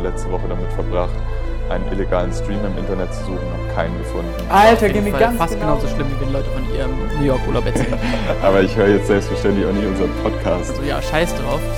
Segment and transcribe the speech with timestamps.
[0.00, 1.14] Stunden letzte Woche damit verbracht,
[1.68, 4.32] einen illegalen Stream im Internet zu suchen und keinen gefunden.
[4.48, 5.76] Alter, geht mir ganz fast genau.
[5.76, 7.98] genauso schlimm, wie wenn Leute von ihrem New York Urlaub erzählen.
[8.42, 10.70] Aber ich höre jetzt selbstverständlich auch nicht unseren Podcast.
[10.70, 11.60] Also ja, scheiß drauf.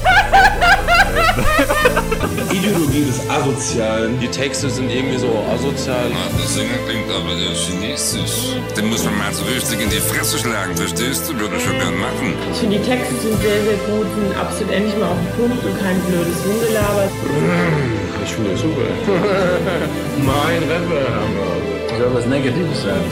[2.53, 4.19] Ideologie des Asozialen.
[4.21, 6.11] Die Texte sind irgendwie so asozial.
[6.11, 8.57] Der Sänger klingt aber eher chinesisch.
[8.77, 11.39] Den muss man mal so richtig in die Fresse schlagen, verstehst du?
[11.39, 12.35] Würde ich schon gern machen.
[12.53, 15.65] Ich finde, die Texte sind sehr, sehr gut, sind absolut endlich mal auf den Punkt
[15.65, 17.09] und kein blödes Rumgelaber.
[18.25, 18.83] Ich finde das super.
[20.19, 21.99] mein Rapper.
[21.99, 23.03] Soll was Negatives sein?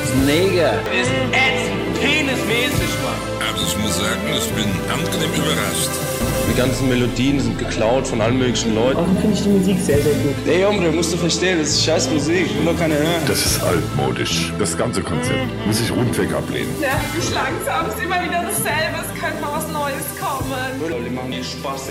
[0.00, 0.72] Das ist Neger.
[0.92, 3.20] Ist ätzend, penismäßig, Mann.
[3.48, 5.90] Also ich muss sagen, ich bin angenehm überrascht.
[6.50, 8.98] Die ganzen Melodien sind geklaut von allen möglichen Leuten.
[8.98, 10.34] Außerdem finde ich die Musik sehr, sehr gut.
[10.46, 12.46] Ey, Hombre, musst du verstehen, das ist scheiß Musik.
[12.46, 13.22] Ich will doch keine hören.
[13.26, 14.52] Das ist altmodisch.
[14.58, 16.68] Das ganze Konzept muss ich rundweg ablehnen.
[16.80, 17.86] nervt mich langsam.
[17.86, 18.98] Es ist immer wieder dasselbe.
[19.00, 20.30] Es könnte mal was Neues kommen.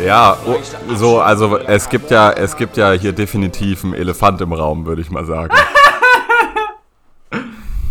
[0.06, 0.58] Ja, oh,
[0.96, 5.02] so, also es gibt ja, es gibt ja hier definitiv einen Elefant im Raum, würde
[5.02, 5.54] ich mal sagen.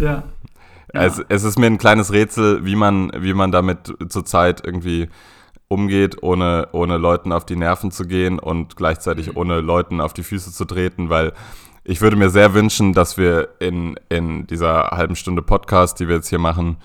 [0.01, 0.23] Ja.
[0.93, 5.09] Es, es ist mir ein kleines Rätsel, wie man, wie man damit zurzeit irgendwie
[5.69, 10.23] umgeht, ohne, ohne Leuten auf die Nerven zu gehen und gleichzeitig ohne Leuten auf die
[10.23, 11.33] Füße zu treten, weil
[11.85, 16.17] ich würde mir sehr wünschen, dass wir in, in dieser halben Stunde Podcast, die wir
[16.17, 16.77] jetzt hier machen,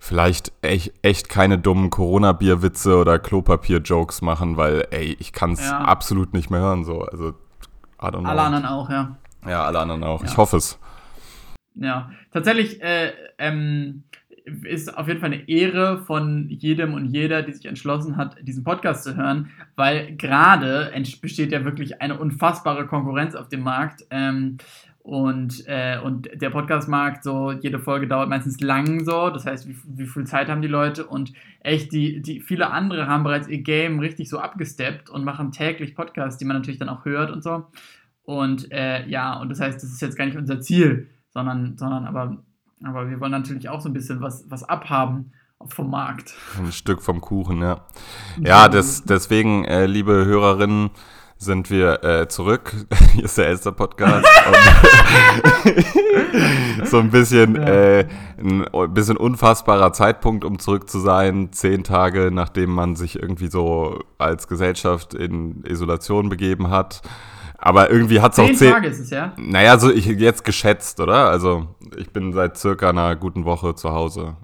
[0.00, 5.78] vielleicht echt, echt keine dummen Corona-Bier-Witze oder Klopapier-Jokes machen, weil, ey, ich kann es Ja.
[5.78, 7.02] absolut nicht mehr hören, so.
[7.02, 7.34] Also.
[7.98, 9.16] Alle anderen auch, ja.
[9.46, 10.22] Ja, alle anderen auch.
[10.22, 10.28] Ja.
[10.28, 10.78] Ich hoffe es.
[11.74, 14.04] Ja, tatsächlich äh, ähm,
[14.64, 18.64] ist auf jeden Fall eine Ehre von jedem und jeder, die sich entschlossen hat, diesen
[18.64, 24.04] Podcast zu hören, weil gerade besteht ja wirklich eine unfassbare Konkurrenz auf dem Markt.
[24.10, 24.58] Ähm,
[25.08, 29.30] und, äh, und der Podcastmarkt, so jede Folge dauert meistens lang so.
[29.30, 31.06] Das heißt, wie, wie viel Zeit haben die Leute?
[31.06, 35.50] Und echt, die, die viele andere haben bereits ihr Game richtig so abgesteppt und machen
[35.50, 37.64] täglich Podcasts, die man natürlich dann auch hört und so.
[38.22, 42.04] Und äh, ja, und das heißt, das ist jetzt gar nicht unser Ziel, sondern, sondern
[42.04, 42.44] aber,
[42.84, 45.32] aber wir wollen natürlich auch so ein bisschen was, was abhaben
[45.66, 46.34] vom Markt.
[46.56, 47.86] Ein Stück vom Kuchen, ja.
[48.40, 50.90] Ja, des, deswegen, äh, liebe Hörerinnen,
[51.38, 52.74] sind wir äh, zurück.
[53.12, 54.26] Hier ist der Elster-Podcast.
[56.76, 58.06] Und so ein bisschen, äh,
[58.36, 61.52] ein bisschen unfassbarer Zeitpunkt, um zurück zu sein.
[61.52, 67.02] Zehn Tage, nachdem man sich irgendwie so als Gesellschaft in Isolation begeben hat.
[67.60, 68.72] Aber irgendwie hat es auch Zehn.
[68.72, 69.34] Tage ist es, ja?
[69.36, 71.28] Naja, so ich jetzt geschätzt, oder?
[71.28, 74.36] Also ich bin seit circa einer guten Woche zu Hause.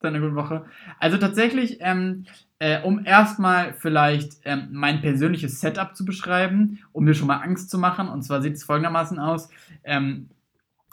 [0.00, 0.66] Seit einer guten Woche.
[1.00, 2.26] Also tatsächlich, ähm,
[2.58, 7.70] äh, um erstmal vielleicht ähm, mein persönliches Setup zu beschreiben, um mir schon mal Angst
[7.70, 8.08] zu machen.
[8.08, 9.48] Und zwar sieht es folgendermaßen aus.
[9.82, 10.28] Ähm,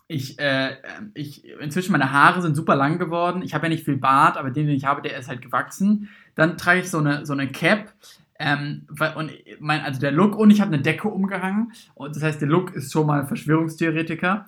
[0.07, 0.77] ich, äh,
[1.13, 3.41] ich, inzwischen meine Haare sind super lang geworden.
[3.41, 6.07] Ich habe ja nicht viel Bart, aber den, den ich habe, der ist halt gewachsen.
[6.35, 7.93] Dann trage ich so eine, so eine Cap.
[8.39, 11.73] Ähm, und mein, also der Look, und ich habe eine Decke umgehangen.
[11.93, 14.45] Und das heißt, der Look ist schon mal Verschwörungstheoretiker.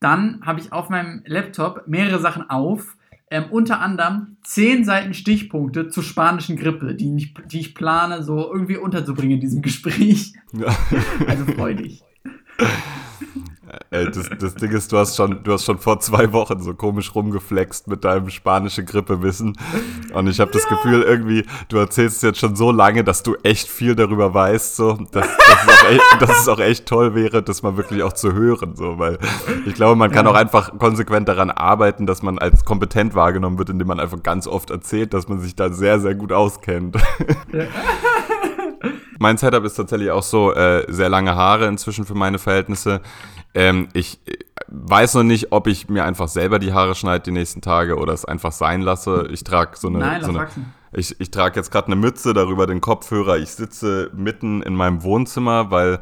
[0.00, 2.96] Dann habe ich auf meinem Laptop mehrere Sachen auf.
[3.30, 8.50] Ähm, unter anderem zehn Seiten Stichpunkte zur spanischen Grippe, die ich, die ich plane, so
[8.52, 10.34] irgendwie unterzubringen in diesem Gespräch.
[10.52, 10.74] Ja.
[11.26, 12.02] Also freu dich.
[13.90, 16.74] Ey, das, das Ding ist, du hast, schon, du hast schon vor zwei Wochen so
[16.74, 19.56] komisch rumgeflext mit deinem spanische Grippewissen.
[20.12, 23.68] Und ich habe das Gefühl, irgendwie, du erzählst jetzt schon so lange, dass du echt
[23.68, 27.42] viel darüber weißt, so, dass, dass, es, auch echt, dass es auch echt toll wäre,
[27.42, 28.76] das mal wirklich auch zu hören.
[28.76, 29.18] So, weil
[29.66, 33.70] ich glaube, man kann auch einfach konsequent daran arbeiten, dass man als kompetent wahrgenommen wird,
[33.70, 36.96] indem man einfach ganz oft erzählt, dass man sich da sehr, sehr gut auskennt.
[39.18, 43.00] Mein Setup ist tatsächlich auch so äh, sehr lange Haare inzwischen für meine Verhältnisse.
[43.54, 44.38] Ähm, ich äh,
[44.68, 48.12] weiß noch nicht, ob ich mir einfach selber die Haare schneide die nächsten Tage oder
[48.12, 49.28] es einfach sein lasse.
[49.30, 49.98] Ich trage so eine.
[49.98, 50.48] Nein, so eine
[50.96, 53.38] ich ich trage jetzt gerade eine Mütze, darüber den Kopfhörer.
[53.38, 56.00] Ich sitze mitten in meinem Wohnzimmer, weil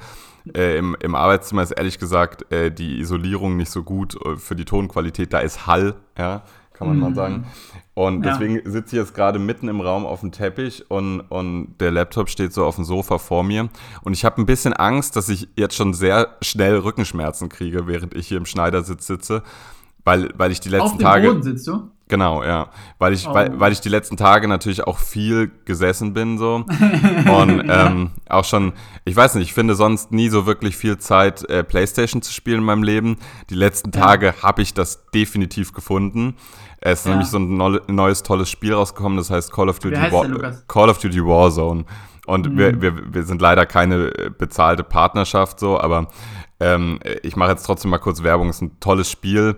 [0.54, 4.56] äh, im, im Arbeitszimmer ist ehrlich gesagt äh, die Isolierung nicht so gut äh, für
[4.56, 5.32] die Tonqualität.
[5.32, 6.42] Da ist Hall, ja,
[6.88, 7.46] kann man mal sagen.
[7.94, 8.32] Und Ja.
[8.32, 12.30] deswegen sitze ich jetzt gerade mitten im Raum auf dem Teppich und, und der Laptop
[12.30, 13.68] steht so auf dem Sofa vor mir.
[14.02, 18.14] Und ich habe ein bisschen Angst, dass ich jetzt schon sehr schnell Rückenschmerzen kriege, während
[18.14, 19.42] ich hier im Schneidersitz sitze.
[20.04, 21.28] Weil, weil ich die letzten Auf dem Tage.
[21.28, 21.90] Boden sitzt du?
[22.12, 22.68] Genau, ja.
[22.98, 23.32] Weil ich, Oh.
[23.32, 26.56] weil, weil ich die letzten Tage natürlich auch viel gesessen bin, so.
[26.56, 26.66] Und
[27.70, 28.74] ähm, auch schon,
[29.06, 32.58] ich weiß nicht, ich finde sonst nie so wirklich viel Zeit, äh, Playstation zu spielen
[32.58, 33.16] in meinem Leben.
[33.48, 36.34] Die letzten Tage habe ich das definitiv gefunden.
[36.82, 37.12] Es ist Ja.
[37.12, 40.52] nämlich so ein neu- neues, tolles Spiel rausgekommen, das heißt Call of Duty, War?
[40.68, 41.86] Call of Duty Warzone.
[42.26, 46.08] Und wir, wir, wir sind leider keine äh, bezahlte Partnerschaft so, aber
[46.60, 48.50] ähm, ich mache jetzt trotzdem mal kurz Werbung.
[48.50, 49.56] Es ist ein tolles Spiel.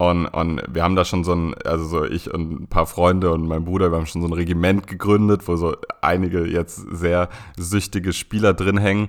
[0.00, 3.32] Und, und wir haben da schon so ein, also so ich und ein paar Freunde
[3.32, 7.28] und mein Bruder, wir haben schon so ein Regiment gegründet, wo so einige jetzt sehr
[7.56, 9.08] süchtige Spieler drin hängen.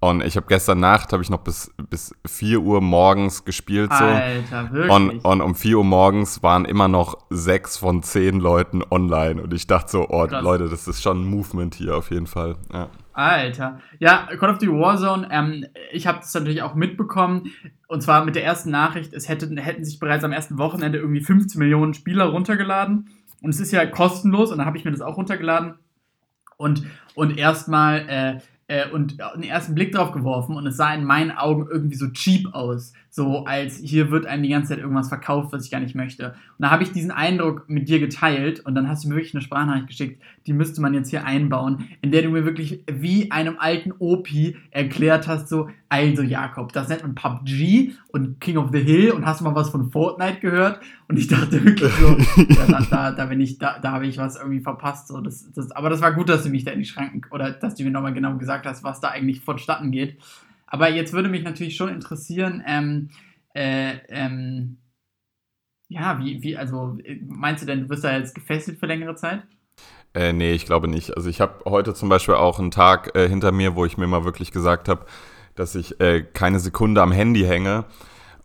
[0.00, 3.90] Und ich habe gestern Nacht, habe ich noch bis, bis 4 Uhr morgens gespielt.
[3.92, 4.04] So.
[4.04, 4.92] Alter, wirklich.
[4.92, 9.40] Und, und um 4 Uhr morgens waren immer noch sechs von zehn Leuten online.
[9.42, 10.42] Und ich dachte so, oh Krass.
[10.42, 12.56] Leute, das ist schon ein Movement hier auf jeden Fall.
[12.72, 12.88] Ja.
[13.16, 13.80] Alter.
[13.98, 17.50] Ja, Call of Duty Warzone, ähm, ich habe das natürlich auch mitbekommen.
[17.88, 21.22] Und zwar mit der ersten Nachricht, es hätten, hätten sich bereits am ersten Wochenende irgendwie
[21.22, 23.08] 15 Millionen Spieler runtergeladen.
[23.40, 25.74] Und es ist ja kostenlos und dann habe ich mir das auch runtergeladen.
[26.58, 26.84] Und,
[27.14, 31.30] und erstmal äh, äh, und einen ersten Blick drauf geworfen und es sah in meinen
[31.30, 32.92] Augen irgendwie so cheap aus.
[33.16, 36.26] So als hier wird einem die ganze Zeit irgendwas verkauft, was ich gar nicht möchte.
[36.26, 39.32] Und da habe ich diesen Eindruck mit dir geteilt und dann hast du mir wirklich
[39.32, 43.30] eine Sprachnachricht geschickt, die müsste man jetzt hier einbauen, in der du mir wirklich wie
[43.30, 48.68] einem alten Opi erklärt hast, so, also Jakob, das nennt man PUBG und King of
[48.70, 50.80] the Hill und hast mal was von Fortnite gehört?
[51.08, 54.18] Und ich dachte wirklich so, ja, da, da, da bin ich, da, da habe ich
[54.18, 55.08] was irgendwie verpasst.
[55.08, 57.52] So, das, das, aber das war gut, dass du mich da in die Schranken oder
[57.52, 60.18] dass du mir nochmal genau gesagt hast, was da eigentlich vonstatten geht.
[60.66, 63.10] Aber jetzt würde mich natürlich schon interessieren, ähm,
[63.54, 64.78] äh, ähm,
[65.88, 66.98] ja, wie, wie, also
[67.28, 69.44] meinst du denn, du wirst da jetzt gefesselt für längere Zeit?
[70.14, 71.16] Äh, nee, ich glaube nicht.
[71.16, 74.06] Also ich habe heute zum Beispiel auch einen Tag äh, hinter mir, wo ich mir
[74.06, 75.06] mal wirklich gesagt habe,
[75.54, 77.84] dass ich äh, keine Sekunde am Handy hänge.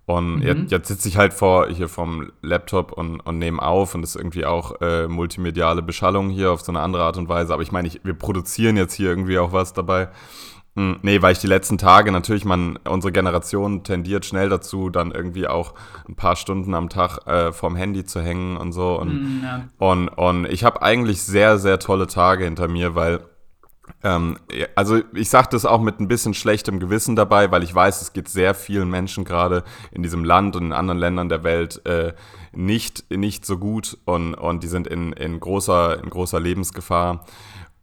[0.05, 0.41] Und Mhm.
[0.41, 4.11] jetzt, jetzt sitze ich halt vor hier vom Laptop und, und nehme auf und das
[4.11, 7.53] ist irgendwie auch äh, multimediale Beschallung hier auf so eine andere Art und Weise.
[7.53, 10.09] Aber ich meine, wir produzieren jetzt hier irgendwie auch was dabei.
[10.75, 15.11] Hm, Nee, weil ich die letzten Tage natürlich, man, unsere Generation tendiert schnell dazu, dann
[15.11, 15.73] irgendwie auch
[16.07, 18.97] ein paar Stunden am Tag äh, vorm Handy zu hängen und so.
[18.99, 19.63] Und, Hm, ja.
[19.79, 23.19] und, und ich habe eigentlich sehr, sehr tolle Tage hinter mir, weil,
[24.01, 24.37] ähm,
[24.75, 28.13] also ich sage das auch mit ein bisschen schlechtem Gewissen dabei, weil ich weiß, es
[28.13, 32.13] geht sehr vielen Menschen gerade in diesem Land und in anderen Ländern der Welt äh,
[32.53, 37.25] nicht, nicht so gut und, und die sind in, in, großer, in großer Lebensgefahr.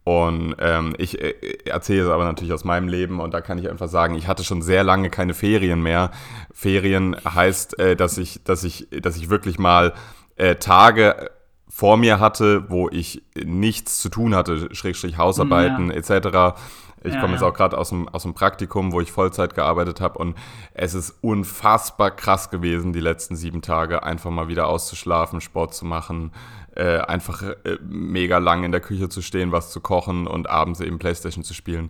[0.03, 1.35] Und ähm, ich äh,
[1.65, 4.43] erzähle es aber natürlich aus meinem Leben und da kann ich einfach sagen, ich hatte
[4.43, 6.11] schon sehr lange keine Ferien mehr.
[6.51, 9.93] Ferien heißt, äh, dass ich, dass ich, dass ich wirklich mal
[10.35, 11.29] äh, Tage
[11.69, 15.97] vor mir hatte, wo ich nichts zu tun hatte, Schrägstrich Hausarbeiten Ja.
[15.97, 16.59] etc.
[17.03, 20.01] Ich Ja, komme jetzt auch gerade aus dem, aus dem Praktikum, wo ich Vollzeit gearbeitet
[20.01, 20.35] habe und
[20.73, 25.85] es ist unfassbar krass gewesen, die letzten sieben Tage einfach mal wieder auszuschlafen, Sport zu
[25.85, 26.31] machen,
[26.75, 30.81] äh, einfach äh, mega lang in der Küche zu stehen, was zu kochen und abends
[30.81, 31.89] eben Playstation zu spielen.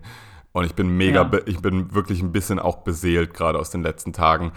[0.52, 1.38] Und ich bin mega, Ja.
[1.46, 4.52] ich bin wirklich ein bisschen auch beseelt gerade aus den letzten Tagen.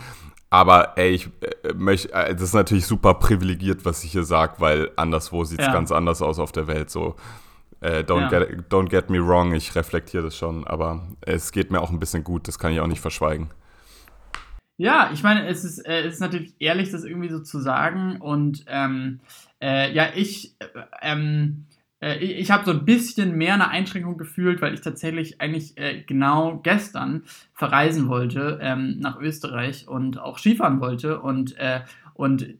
[0.49, 1.29] Aber ey, ich
[1.63, 5.59] äh, möchte, äh, das ist natürlich super privilegiert, was ich hier sage, weil anderswo sieht
[5.59, 5.73] es Ja.
[5.73, 6.91] ganz anders aus auf der Welt.
[6.91, 7.15] So,
[7.83, 8.39] äh, don't, Ja.
[8.39, 11.99] get, don't get me wrong, ich reflektiere das schon, aber es geht mir auch ein
[11.99, 13.49] bisschen gut, das kann ich auch nicht verschweigen.
[14.77, 18.17] Ja, ich meine, es ist, äh, es ist natürlich ehrlich, das irgendwie so zu sagen.
[18.19, 19.19] Und ähm,
[19.61, 20.65] äh, ja, ich, äh,
[21.01, 21.65] ähm,
[22.01, 25.77] äh, ich, ich habe so ein bisschen mehr eine Einschränkung gefühlt, weil ich tatsächlich eigentlich
[25.77, 31.81] äh, genau gestern verreisen wollte ähm, nach Österreich und auch Skifahren wollte und, äh,
[32.15, 32.57] und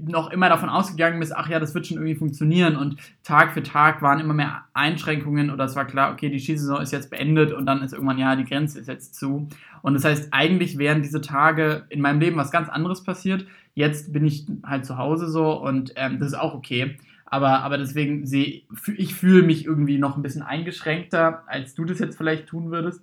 [0.00, 3.62] noch immer davon ausgegangen ist, ach ja, das wird schon irgendwie funktionieren und Tag für
[3.62, 7.52] Tag waren immer mehr Einschränkungen oder es war klar, okay, die Skisaison ist jetzt beendet
[7.52, 9.48] und dann ist irgendwann, ja, die Grenze ist jetzt zu.
[9.82, 13.46] Und das heißt, eigentlich wären diese Tage in meinem Leben was ganz anderes passiert.
[13.74, 16.96] Jetzt bin ich halt zu Hause so und ähm, das ist auch okay.
[17.26, 18.62] Aber, aber deswegen sehe
[18.96, 23.02] ich fühle mich irgendwie noch ein bisschen eingeschränkter, als du das jetzt vielleicht tun würdest.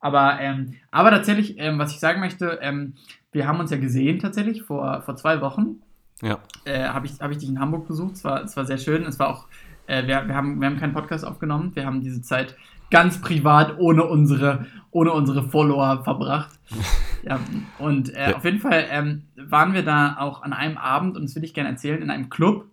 [0.00, 2.94] Aber, ähm, aber tatsächlich, ähm, was ich sagen möchte, ähm,
[3.30, 5.76] wir haben uns ja gesehen tatsächlich vor, vor zwei Wochen
[6.22, 6.38] Ja.
[6.64, 8.14] äh, habe ich, hab ich dich in Hamburg besucht.
[8.14, 9.02] Es war, es war sehr schön.
[9.04, 9.46] Es war auch,
[9.86, 11.72] äh, wir, wir, haben, wir haben keinen Podcast aufgenommen.
[11.74, 12.56] Wir haben diese Zeit
[12.90, 16.50] ganz privat ohne unsere, ohne unsere Follower verbracht.
[17.22, 17.40] ja,
[17.78, 18.36] und äh, Ja.
[18.36, 21.54] auf jeden Fall ähm, waren wir da auch an einem Abend, und das will ich
[21.54, 22.66] gerne erzählen, in einem Club.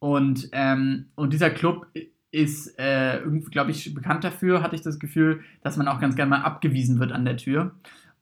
[0.00, 1.86] Und, ähm, und dieser Club
[2.30, 6.30] ist, äh, glaube ich, bekannt dafür, hatte ich das Gefühl, dass man auch ganz gerne
[6.30, 7.72] mal abgewiesen wird an der Tür.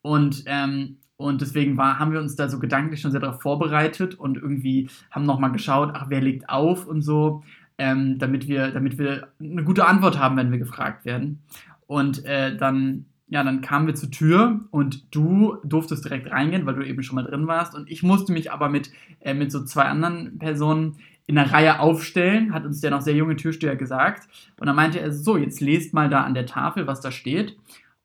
[0.03, 4.15] Und, ähm, und deswegen war, haben wir uns da so gedanklich schon sehr darauf vorbereitet
[4.15, 7.43] und irgendwie haben nochmal geschaut, ach, wer legt auf und so,
[7.79, 11.41] ähm, damit, wir, damit wir eine gute Antwort haben, wenn wir gefragt werden.
[11.87, 16.75] Und äh, dann, ja, dann kamen wir zur Tür und du durftest direkt reingehen, weil
[16.75, 17.75] du eben schon mal drin warst.
[17.75, 20.97] Und ich musste mich aber mit, äh, mit so zwei anderen Personen
[21.27, 24.29] in der Reihe aufstellen, hat uns der noch sehr junge Türsteher gesagt.
[24.61, 27.57] Und dann meinte er, so, jetzt lest mal da an der Tafel, was da steht.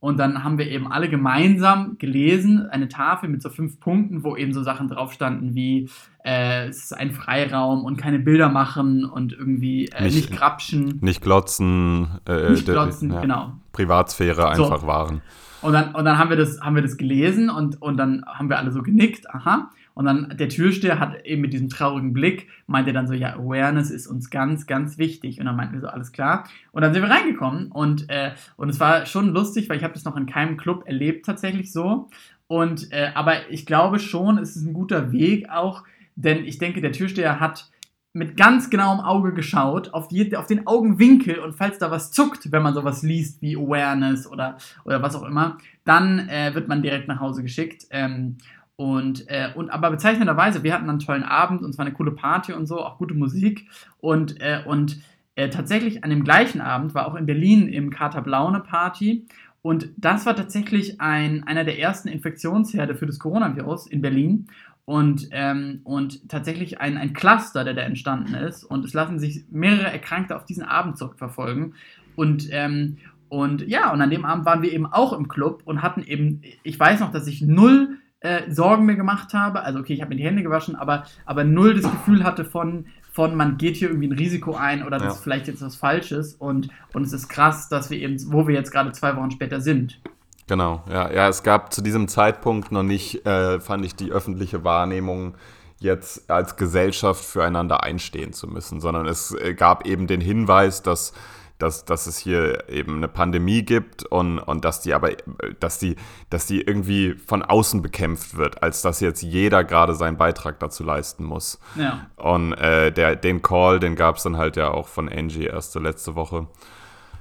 [0.02, 4.36] Und dann haben wir eben alle gemeinsam gelesen, eine Tafel mit so fünf Punkten, wo
[4.36, 5.90] eben so Sachen drauf standen wie
[6.26, 10.98] äh, es ist ein Freiraum und keine Bilder machen und irgendwie äh, nicht, Nicht- grapschen.
[11.02, 13.52] Nicht glotzen, äh, Nicht glotzen, ja, genau.
[13.74, 14.64] Privatsphäre So.
[14.66, 15.22] einfach wahren.
[15.62, 18.50] Und dann, und dann haben wir das, haben wir das gelesen und, und dann haben
[18.50, 19.70] wir alle so genickt, aha.
[19.94, 23.92] Und dann der Türsteher hat eben mit diesem traurigen Blick, meinte dann so, ja, Awareness
[23.92, 25.40] ist uns ganz, ganz wichtig.
[25.40, 26.48] Und dann meinten wir so, alles klar.
[26.72, 29.94] Und dann sind wir reingekommen und, äh, und es war schon lustig, weil ich habe
[29.94, 32.10] das noch in keinem Club erlebt tatsächlich so.
[32.48, 35.84] Und, äh, aber ich glaube schon, es ist ein guter Weg auch,
[36.16, 37.72] denn ich denke, der Türsteher hat
[38.14, 42.52] mit ganz genauem Auge geschaut, auf, die, auf den Augenwinkel und falls da was zuckt,
[42.52, 46.82] wenn man sowas liest wie Awareness oder, oder was auch immer, dann äh, wird man
[46.82, 47.86] direkt nach Hause geschickt.
[47.90, 48.38] Ähm,
[48.82, 52.14] und, äh, und aber bezeichnenderweise, wir hatten einen tollen Abend und es war eine coole
[52.14, 53.68] Party und so, auch gute Musik.
[54.00, 55.00] Und, äh, und
[55.36, 59.28] äh, tatsächlich an dem gleichen Abend war auch in Berlin im Kater Blau eine Party.
[59.62, 64.48] Und das war tatsächlich ein, einer der ersten Infektionsherde für das Coronavirus in Berlin
[64.86, 68.64] und, ähm, und tatsächlich ein, ein Cluster, der da entstanden ist.
[68.64, 71.76] Und es lassen sich mehrere Erkrankte auf diesen Abend zurückverfolgen.
[72.16, 72.98] Und, ähm,
[73.30, 76.42] und ja, und an dem Abend waren wir eben auch im Club und hatten eben,
[76.64, 79.64] ich weiß noch, dass ich null äh, Sorgen mir gemacht habe.
[79.64, 82.86] Also okay, ich habe mir die Hände gewaschen, aber, aber null das Gefühl hatte von,
[83.12, 85.12] von man geht hier irgendwie ein Risiko ein oder das ja.
[85.12, 86.36] ist vielleicht jetzt was Falsches.
[86.36, 89.60] Und, und es ist krass, dass wir eben, wo wir jetzt gerade zwei Wochen später
[89.60, 90.00] sind.
[90.48, 94.64] Genau, ja, ja, es gab zu diesem Zeitpunkt noch nicht, äh, fand ich, die öffentliche
[94.64, 95.36] Wahrnehmung
[95.80, 101.14] jetzt als Gesellschaft füreinander einstehen zu müssen, sondern es äh, gab eben den Hinweis, dass,
[101.62, 105.12] dass, dass es hier eben eine Pandemie gibt und, und dass die aber,
[105.60, 105.96] dass die,
[106.30, 110.84] dass die irgendwie von außen bekämpft wird, als dass jetzt jeder gerade seinen Beitrag dazu
[110.84, 111.60] leisten muss.
[111.76, 112.08] Ja.
[112.16, 115.80] Und äh, der, den Call, den gab es dann halt ja auch von Angie erste
[115.80, 116.48] letzte Woche.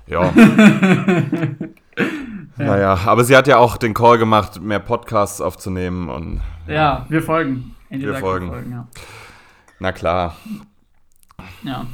[0.06, 0.32] Ja.
[2.56, 6.40] Naja, aber sie hat ja auch den Call gemacht, mehr Podcasts aufzunehmen und.
[6.66, 7.74] Ja, ja wir folgen.
[7.88, 8.48] wir folgen.
[8.48, 8.86] Folgen ja.
[9.78, 10.36] Na klar.
[11.62, 11.86] Ja.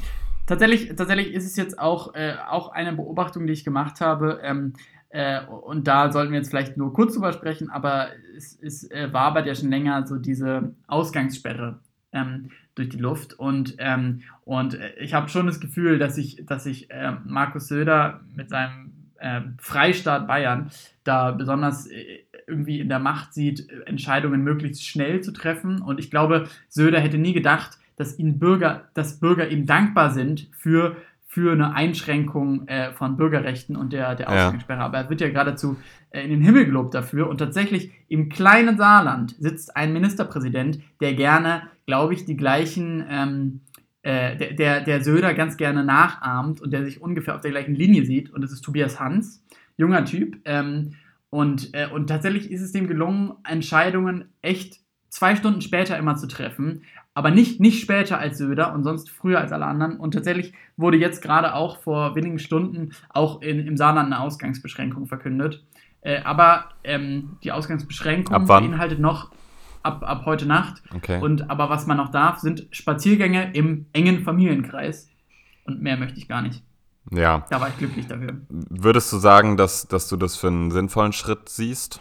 [0.47, 4.41] Tatsächlich, tatsächlich ist es jetzt auch, äh, auch eine Beobachtung, die ich gemacht habe.
[4.43, 4.75] Ähm,
[5.09, 9.13] äh, und da sollten wir jetzt vielleicht nur kurz drüber sprechen, aber es, es äh,
[9.13, 11.81] war bei der schon länger so diese Ausgangssperre
[12.13, 13.35] ähm, durch die Luft.
[13.35, 18.21] Und, ähm, und ich habe schon das Gefühl, dass ich, dass ich äh, Markus Söder
[18.35, 20.71] mit seinem äh, Freistaat Bayern
[21.03, 25.81] da besonders äh, irgendwie in der Macht sieht, Entscheidungen möglichst schnell zu treffen.
[25.81, 30.49] Und ich glaube, Söder hätte nie gedacht, dass ihnen Bürger, dass Bürger ihm dankbar sind
[30.53, 34.81] für, für eine Einschränkung äh, von Bürgerrechten und der, der Ausgangssperre.
[34.81, 34.87] Ja.
[34.87, 35.77] Aber er wird ja geradezu
[36.11, 37.29] äh, in den Himmel gelobt dafür.
[37.29, 43.61] Und tatsächlich im kleinen Saarland sitzt ein Ministerpräsident, der gerne, glaube ich, die gleichen ähm,
[44.03, 48.05] äh, der, der Söder ganz gerne nachahmt und der sich ungefähr auf der gleichen Linie
[48.05, 48.31] sieht.
[48.33, 49.45] Und das ist Tobias Hans,
[49.77, 50.39] junger Typ.
[50.45, 50.93] Ähm,
[51.29, 56.27] und, äh, und tatsächlich ist es dem gelungen, Entscheidungen echt zwei Stunden später immer zu
[56.27, 56.83] treffen,
[57.15, 59.97] aber nicht, nicht später als Söder und sonst früher als alle anderen.
[59.97, 65.07] Und tatsächlich wurde jetzt gerade auch vor wenigen Stunden auch in, im Saarland eine Ausgangsbeschränkung
[65.07, 65.65] verkündet.
[66.03, 69.31] Äh, aber ähm, die Ausgangsbeschränkung beinhaltet noch
[69.83, 70.83] ab, ab heute Nacht.
[70.95, 71.21] Okay.
[71.21, 75.09] Und aber was man noch darf, sind Spaziergänge im engen Familienkreis.
[75.65, 76.63] Und mehr möchte ich gar nicht.
[77.11, 77.45] Ja.
[77.51, 78.41] Da war ich glücklich dafür.
[78.49, 82.01] Würdest du sagen, dass, dass du das für einen sinnvollen Schritt siehst?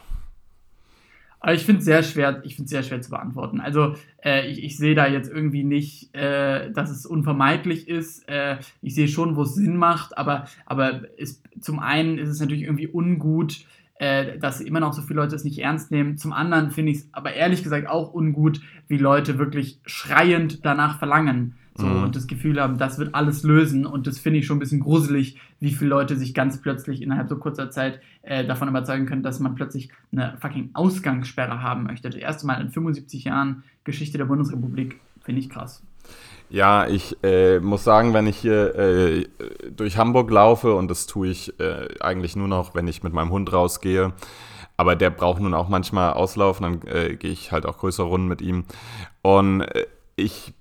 [1.46, 3.62] Aber ich finde es sehr schwer, ich finde sehr schwer zu beantworten.
[3.62, 8.28] Also äh, ich, ich sehe da jetzt irgendwie nicht, äh, dass es unvermeidlich ist.
[8.28, 12.40] Äh, ich sehe schon, wo es Sinn macht, aber, aber ist, zum einen ist es
[12.40, 13.64] natürlich irgendwie ungut,
[14.00, 16.18] äh, dass immer noch so viele Leute es nicht ernst nehmen.
[16.18, 20.98] Zum anderen finde ich es aber ehrlich gesagt auch ungut, wie Leute wirklich schreiend danach
[20.98, 21.54] verlangen.
[21.77, 22.03] So, mhm.
[22.03, 23.86] und das Gefühl haben, das wird alles lösen.
[23.86, 27.27] Und das finde ich schon ein bisschen gruselig, wie viele Leute sich ganz plötzlich innerhalb
[27.27, 32.10] so kurzer Zeit äh, davon überzeugen können, dass man plötzlich eine fucking Ausgangssperre haben möchte.
[32.10, 35.01] Das erste Mal in 75 Jahren Geschichte der Bundesrepublik.
[35.22, 35.84] Finde ich krass.
[36.50, 39.25] Ja, ich äh, muss sagen, wenn ich hier äh,
[39.75, 43.32] durch Hamburg laufe, und das tue ich äh, eigentlich nur noch, wenn ich mit meinem
[43.32, 44.13] Hund rausgehe,
[44.77, 48.27] aber der braucht nun auch manchmal auslaufen, dann äh, gehe ich halt auch größere Runden
[48.27, 48.65] mit ihm.
[49.24, 50.53] Und äh, ich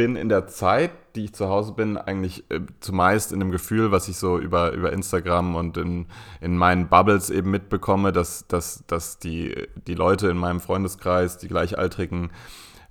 [0.00, 3.92] bin in der Zeit, die ich zu Hause bin, eigentlich äh, zumeist in dem Gefühl,
[3.92, 6.06] was ich so über, über Instagram und in,
[6.40, 11.48] in meinen Bubbles eben mitbekomme, dass, dass, dass die, die Leute in meinem Freundeskreis, die
[11.48, 12.30] Gleichaltrigen,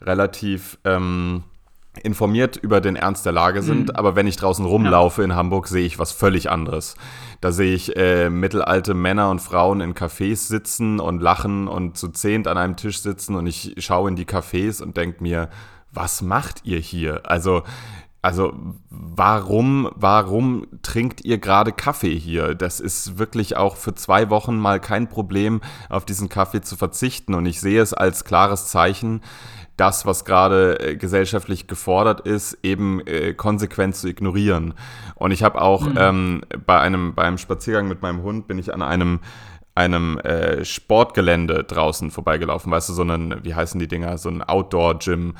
[0.02, 1.46] relativ ähm,
[2.04, 3.96] informiert über den Ernst der Lage sind, mhm.
[3.96, 5.26] aber wenn ich draußen rumlaufe ja.
[5.26, 6.94] in Hamburg, sehe ich was völlig anderes.
[7.42, 12.10] Da sehe ich äh, mittelalte Männer und Frauen in Cafés sitzen und lachen und zu
[12.10, 15.50] zehnt an einem Tisch sitzen und ich schaue in die Cafés und denke mir,
[15.92, 17.30] was macht ihr hier?
[17.30, 17.64] Also,
[18.22, 18.54] also
[18.90, 22.54] warum, warum trinkt ihr gerade Kaffee hier?
[22.54, 27.34] Das ist wirklich auch für zwei Wochen mal kein Problem, auf diesen Kaffee zu verzichten.
[27.34, 29.22] Und ich sehe es als klares Zeichen,
[29.78, 34.74] das, was gerade äh, gesellschaftlich gefordert ist, eben äh, konsequent zu ignorieren.
[35.16, 35.98] Und ich habe auch mhm.
[35.98, 39.22] ähm, bei einem beim Spaziergang mit meinem Hund bin ich an einem
[39.80, 44.44] einem äh, Sportgelände draußen vorbeigelaufen, weißt du, so einen, wie heißen die Dinger, so ein
[44.44, 45.36] Outdoor-Gym.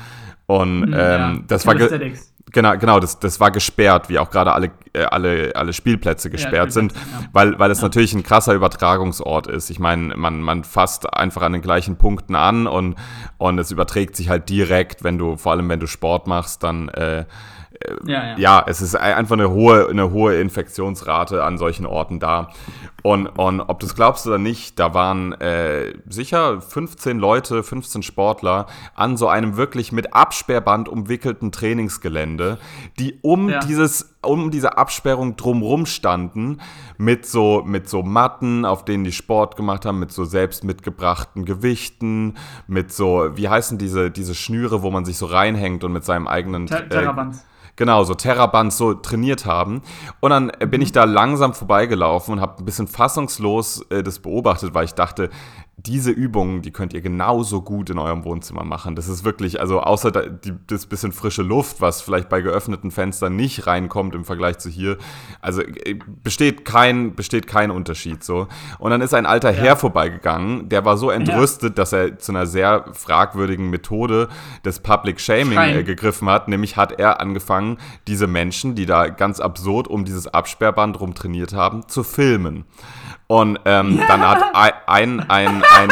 [0.48, 4.72] Und ähm, ja, das war genau, genau, das, das war gesperrt, wie auch gerade alle,
[4.94, 7.30] äh, alle, alle Spielplätze gesperrt sind, Spielplätze, ja.
[7.34, 9.70] weil, weil es natürlich ein krasser Übertragungsort ist.
[9.70, 12.96] Ich meine, man, man fasst einfach an den gleichen Punkten an und,
[13.38, 16.90] und es überträgt sich halt direkt, wenn du, vor allem wenn du Sport machst, dann
[16.90, 17.26] äh,
[18.06, 18.38] Ja, ja.
[18.38, 22.50] ja, es ist einfach eine hohe, eine hohe Infektionsrate an solchen Orten da.
[23.02, 28.04] Und, und ob du es glaubst oder nicht, da waren äh, sicher 15 Leute, 15
[28.04, 32.58] Sportler an so einem wirklich mit Absperrband umwickelten Trainingsgelände,
[33.00, 33.60] die um Ja.
[33.60, 36.60] dieses, um diese Absperrung drumrum standen,
[36.98, 41.46] mit so, mit so Matten, auf denen die Sport gemacht haben, mit so selbst mitgebrachten
[41.46, 42.36] Gewichten,
[42.68, 46.28] mit so, wie heißen diese, diese Schnüre, wo man sich so reinhängt und mit seinem
[46.28, 47.46] eigenen Ter äh, Terrabands.
[47.80, 49.82] Genau, so Terrabands so trainiert haben.
[50.20, 54.74] Und dann bin ich da langsam vorbeigelaufen und habe ein bisschen fassungslos äh, das beobachtet,
[54.74, 55.30] weil ich dachte,
[55.86, 58.96] diese Übungen, die könnt ihr genauso gut in eurem Wohnzimmer machen.
[58.96, 62.92] Das ist wirklich, also außer da, die, das bisschen frische Luft, was vielleicht bei geöffneten
[62.92, 64.98] Fenstern nicht reinkommt im Vergleich zu hier,
[65.42, 68.48] also äh, besteht kein, besteht kein Unterschied so.
[68.78, 72.46] Und dann ist ein alter Herr vorbeigegangen, der war so entrüstet, dass er zu einer
[72.46, 74.28] sehr fragwürdigen Methode
[74.66, 76.48] des Public Shaming äh, gegriffen hat.
[76.48, 81.54] Nämlich hat er angefangen, diese Menschen, die da ganz absurd um dieses Absperrband rum trainiert
[81.54, 82.66] haben, zu filmen.
[83.32, 85.92] Und ähm, dann hat ein, ein, ein, ein,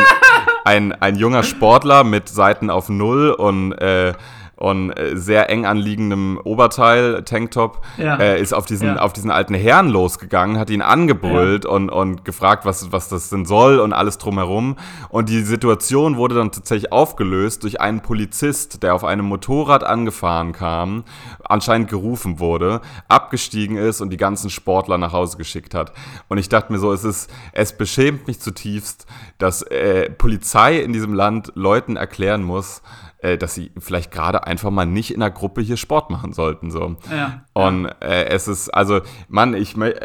[0.65, 4.13] ein, ein junger Sportler mit Seiten auf Null und, äh,
[4.57, 8.17] und äh, sehr eng anliegendem Oberteil, Tanktop, Ja.
[8.17, 8.95] äh, ist auf diesen, Ja.
[8.97, 13.45] auf diesen alten Herrn losgegangen, hat ihn angebrüllt und, und gefragt, was, was das denn
[13.45, 14.75] soll und alles drumherum.
[15.09, 20.51] Und die Situation wurde dann tatsächlich aufgelöst durch einen Polizist, der auf einem Motorrad angefahren
[20.53, 21.03] kam,
[21.43, 25.93] anscheinend gerufen wurde, abgestiegen ist und die ganzen Sportler nach Hause geschickt hat.
[26.29, 29.05] Und ich dachte mir so, es ist, es beschämt mich zutiefst,
[29.37, 32.81] dass äh, Polizei in diesem Land Leuten erklären muss,
[33.19, 36.69] äh, dass sie vielleicht gerade einfach mal nicht in der Gruppe hier Sport machen sollten.
[36.71, 36.97] So.
[37.11, 37.45] Ja.
[37.53, 39.95] Und äh, es ist, also, Mann, ich me-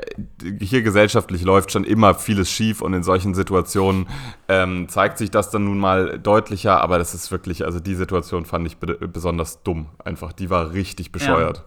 [0.60, 4.06] hier gesellschaftlich läuft schon immer vieles schief und in solchen Situationen
[4.48, 8.44] ähm, zeigt sich das dann nun mal deutlicher, aber das ist wirklich, also die Situation
[8.44, 9.86] fand ich be besonders dumm.
[10.04, 11.64] Einfach, die war richtig bescheuert.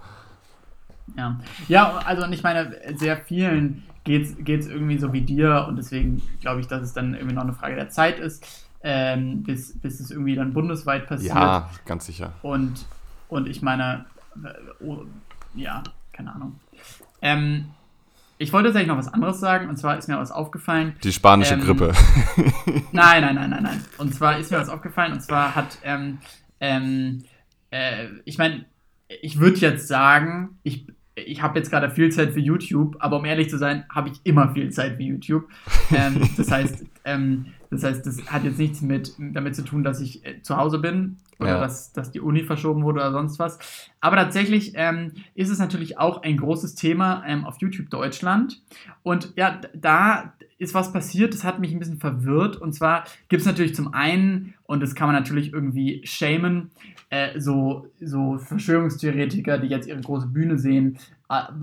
[1.15, 5.77] Ja, ja also und ich meine, sehr vielen geht es irgendwie so wie dir und
[5.77, 9.77] deswegen glaube ich, dass es dann irgendwie noch eine Frage der Zeit ist, ähm, bis,
[9.79, 11.33] bis es irgendwie dann bundesweit passiert.
[11.33, 12.33] Ja, ganz sicher.
[12.43, 12.85] Und,
[13.29, 14.05] und ich meine,
[14.43, 15.05] äh, oh,
[15.55, 15.81] ja,
[16.13, 16.59] keine Ahnung.
[17.19, 17.71] Ähm,
[18.37, 20.95] ich wollte tatsächlich noch was anderes sagen und zwar ist mir was aufgefallen.
[21.03, 21.93] Die spanische Ähm, Grippe.
[22.91, 23.85] Nein, nein, nein, nein, nein.
[23.97, 26.19] Und zwar ist mir was aufgefallen und zwar hat, ähm,
[26.59, 27.23] ähm,
[27.71, 28.65] äh, ich meine,
[29.07, 33.25] ich würde jetzt sagen, ich, ich habe jetzt gerade viel Zeit für YouTube, aber um
[33.25, 35.49] ehrlich zu sein, habe ich immer viel Zeit für YouTube.
[35.91, 40.01] Ähm, das heißt, ähm, das heißt, das hat jetzt nichts mit, damit zu tun, dass
[40.01, 41.59] ich äh, zu Hause bin oder Ja.
[41.59, 43.59] dass, dass die Uni verschoben wurde oder sonst was.
[44.01, 48.61] Aber tatsächlich ähm, ist es natürlich auch ein großes Thema ähm, auf YouTube Deutschland.
[49.03, 52.55] Und ja, da ist was passiert, das hat mich ein bisschen verwirrt.
[52.55, 56.71] Und zwar gibt es natürlich zum einen, und das kann man natürlich irgendwie shamen,
[57.09, 60.97] äh, so, so Verschwörungstheoretiker, die jetzt ihre große Bühne sehen,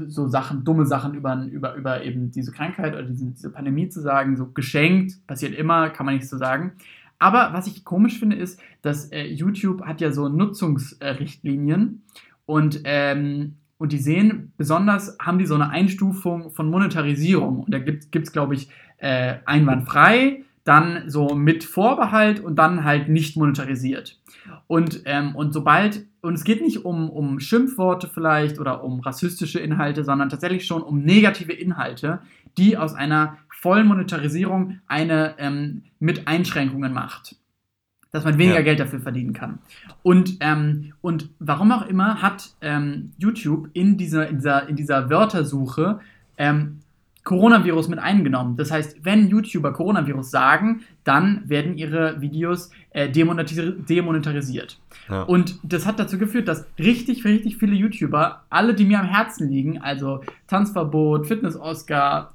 [0.08, 4.00] so Sachen, dumme Sachen über, über, über eben diese Krankheit oder diese, diese Pandemie zu
[4.00, 6.72] sagen, so geschenkt, passiert immer, kann man nicht so sagen.
[7.18, 12.02] Aber was ich komisch finde, ist, dass äh, YouTube hat ja so Nutzungsrichtlinien
[12.46, 17.60] und, ähm, und die sehen, besonders haben die so eine Einstufung von Monetarisierung.
[17.60, 23.08] Und da gibt es, glaube ich, äh, einwandfrei, dann so mit Vorbehalt und dann halt
[23.08, 24.20] nicht monetarisiert.
[24.66, 29.58] Und, ähm, und sobald, und es geht nicht um, um Schimpfworte vielleicht oder um rassistische
[29.58, 32.20] Inhalte, sondern tatsächlich schon um negative Inhalte,
[32.58, 37.36] die aus einer vollen Monetarisierung eine ähm, mit Einschränkungen macht.
[38.10, 38.62] Dass man weniger Ja.
[38.62, 39.58] Geld dafür verdienen kann.
[40.02, 45.08] Und, ähm, und warum auch immer hat ähm, YouTube in dieser, in dieser, in dieser
[45.08, 46.00] Wörtersuche
[46.36, 46.80] ähm,
[47.24, 48.56] Coronavirus mit eingenommen.
[48.56, 54.78] Das heißt, wenn YouTuber Coronavirus sagen, dann werden ihre Videos äh, demonetarisi- demonetarisiert.
[55.08, 55.22] Ja.
[55.22, 59.48] Und das hat dazu geführt, dass richtig, richtig viele YouTuber, alle, die mir am Herzen
[59.48, 62.32] liegen, also Tanzverbot, Fitness-Oscar,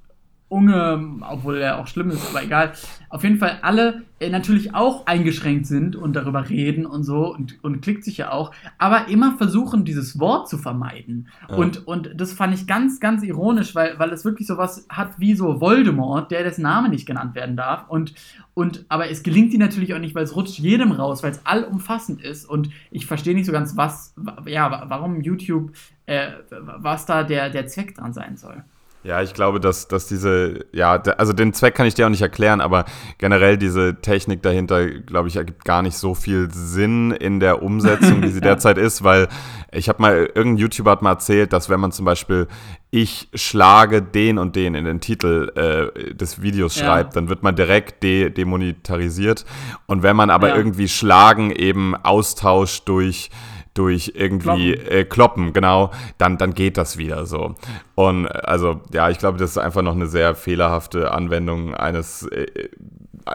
[0.50, 2.72] Unge, obwohl er auch schlimm ist, aber egal.
[3.10, 7.62] Auf jeden Fall alle äh, natürlich auch eingeschränkt sind und darüber reden und so und,
[7.66, 11.28] und klickt sich ja auch, aber immer versuchen, dieses Wort zu vermeiden.
[11.50, 11.56] Ja.
[11.58, 15.36] Und, und das fand ich ganz, ganz ironisch, weil, weil es wirklich sowas hat wie
[15.36, 17.90] so Voldemort, der dessen Name nicht genannt werden darf.
[17.90, 18.14] Und,
[18.54, 21.46] und, aber es gelingt ihm natürlich auch nicht, weil es rutscht jedem raus, weil es
[21.46, 22.46] allumfassend ist.
[22.46, 25.72] Und ich verstehe nicht so ganz, was, wa- ja, wa- warum YouTube,
[26.06, 28.64] äh, was da der, der Zweck dran sein soll.
[29.04, 32.22] Ja, ich glaube, dass, dass diese, ja, also den Zweck kann ich dir auch nicht
[32.22, 32.86] erklären, aber
[33.20, 38.22] generell diese Technik dahinter, glaube ich, ergibt gar nicht so viel Sinn in der Umsetzung,
[38.22, 39.30] wie sie derzeit ist, weil
[39.72, 42.48] ich habe mal, irgendein YouTuber hat mal erzählt, dass wenn man zum Beispiel
[42.90, 46.86] ich schlage den und den in den Titel äh, des Videos ja.
[46.86, 49.46] schreibt, dann wird man direkt de demonetarisiert.
[49.88, 50.56] Und wenn man aber ja.
[50.56, 53.30] irgendwie schlagen eben austauscht durch
[53.78, 54.92] durch irgendwie kloppen.
[54.92, 57.56] Äh, kloppen, genau, dann, dann geht das wieder so.
[57.96, 62.24] Und äh, also, ja, ich glaube, das ist einfach noch eine sehr fehlerhafte Anwendung eines
[62.24, 62.48] äh,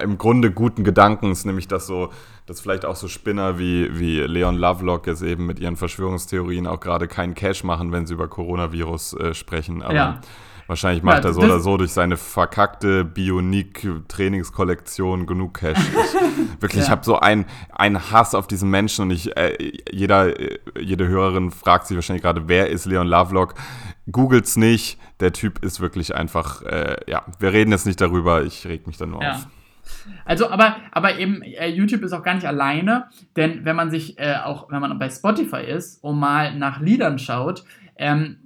[0.00, 2.10] im Grunde guten Gedankens, nämlich dass so,
[2.46, 6.80] dass vielleicht auch so Spinner wie, wie Leon Lovelock es eben mit ihren Verschwörungstheorien auch
[6.80, 9.82] gerade keinen Cash machen, wenn sie über Coronavirus äh, sprechen.
[9.82, 10.20] Aber ja.
[10.66, 15.78] Wahrscheinlich macht ja, er so oder so durch seine verkackte Bionic-Trainingskollektion genug Cash.
[15.78, 15.86] Ich,
[16.60, 16.84] wirklich, ja.
[16.84, 17.46] ich habe so einen
[18.10, 19.56] Hass auf diesen Menschen und ich, äh,
[19.90, 23.54] jeder, äh, jede Hörerin fragt sich wahrscheinlich gerade, wer ist Leon Lovelock?
[24.10, 24.98] Googelt's nicht.
[25.20, 28.96] Der Typ ist wirklich einfach, äh, ja, wir reden jetzt nicht darüber, ich reg mich
[28.96, 29.32] dann nur ja.
[29.32, 29.46] auf.
[30.24, 34.18] Also, aber, aber eben, äh, YouTube ist auch gar nicht alleine, denn wenn man sich
[34.18, 37.64] äh, auch, wenn man bei Spotify ist und mal nach Liedern schaut,
[37.96, 38.38] ähm,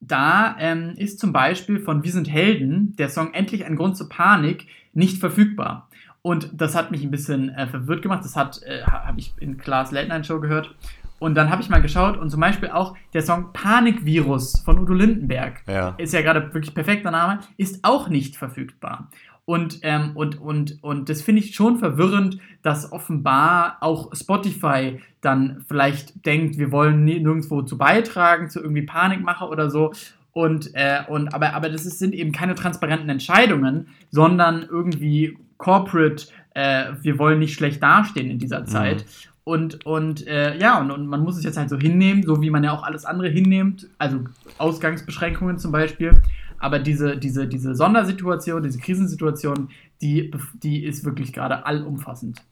[0.00, 4.08] da ähm, ist zum Beispiel von Wir sind Helden der Song Endlich ein Grund zur
[4.08, 5.88] Panik nicht verfügbar.
[6.22, 8.24] Und das hat mich ein bisschen äh, verwirrt gemacht.
[8.24, 10.74] Das hat, äh, habe ich in Klaas Late Night Show gehört.
[11.18, 14.92] Und dann habe ich mal geschaut und zum Beispiel auch der Song Panikvirus von Udo
[14.92, 15.94] Lindenberg, ja.
[15.96, 19.08] ist ja gerade wirklich perfekter Name, ist auch nicht verfügbar.
[19.46, 25.64] Und, ähm, und, und, und das finde ich schon verwirrend, dass offenbar auch Spotify dann
[25.68, 29.92] vielleicht denkt, wir wollen nirgendwo zu beitragen, zu irgendwie Panikmache oder so.
[30.32, 36.26] Und, äh, und aber, aber das ist, sind eben keine transparenten Entscheidungen, sondern irgendwie corporate,
[36.54, 38.98] äh, wir wollen nicht schlecht dastehen in dieser Zeit.
[38.98, 39.30] Mhm.
[39.44, 42.50] Und, und äh, ja, und, und man muss es jetzt halt so hinnehmen, so wie
[42.50, 44.24] man ja auch alles andere hinnimmt, also
[44.58, 46.20] Ausgangsbeschränkungen zum Beispiel.
[46.58, 49.68] Aber diese, diese, diese Sondersituation, diese Krisensituation,
[50.00, 52.42] die, die ist wirklich gerade allumfassend.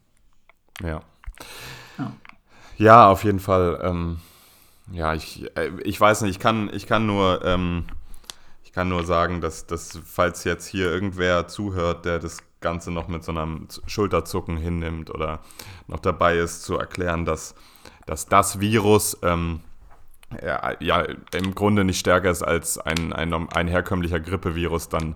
[0.82, 1.02] Ja.
[1.98, 2.12] ja.
[2.76, 3.80] Ja, auf jeden Fall.
[3.82, 4.18] Ähm,
[4.92, 7.84] ja, ich, äh, ich weiß nicht, ich kann, ich kann nur, ähm,
[8.64, 13.08] ich kann nur sagen, dass, dass, falls jetzt hier irgendwer zuhört, der das Ganze noch
[13.08, 15.40] mit so einem Schulterzucken hinnimmt oder
[15.86, 17.54] noch dabei ist zu erklären, dass,
[18.06, 19.60] dass das Virus ähm,
[20.44, 25.14] ja, ja, im Grunde nicht stärker ist als ein, ein, ein herkömmlicher Grippevirus, dann,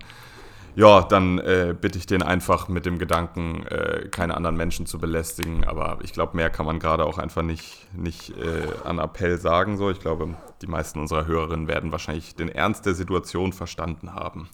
[0.76, 4.98] ja, dann äh, bitte ich den einfach mit dem Gedanken, äh, keine anderen Menschen zu
[4.98, 5.64] belästigen.
[5.64, 9.76] Aber ich glaube, mehr kann man gerade auch einfach nicht, nicht äh, an Appell sagen.
[9.76, 9.90] So.
[9.90, 14.48] Ich glaube, die meisten unserer Hörerinnen werden wahrscheinlich den Ernst der Situation verstanden haben.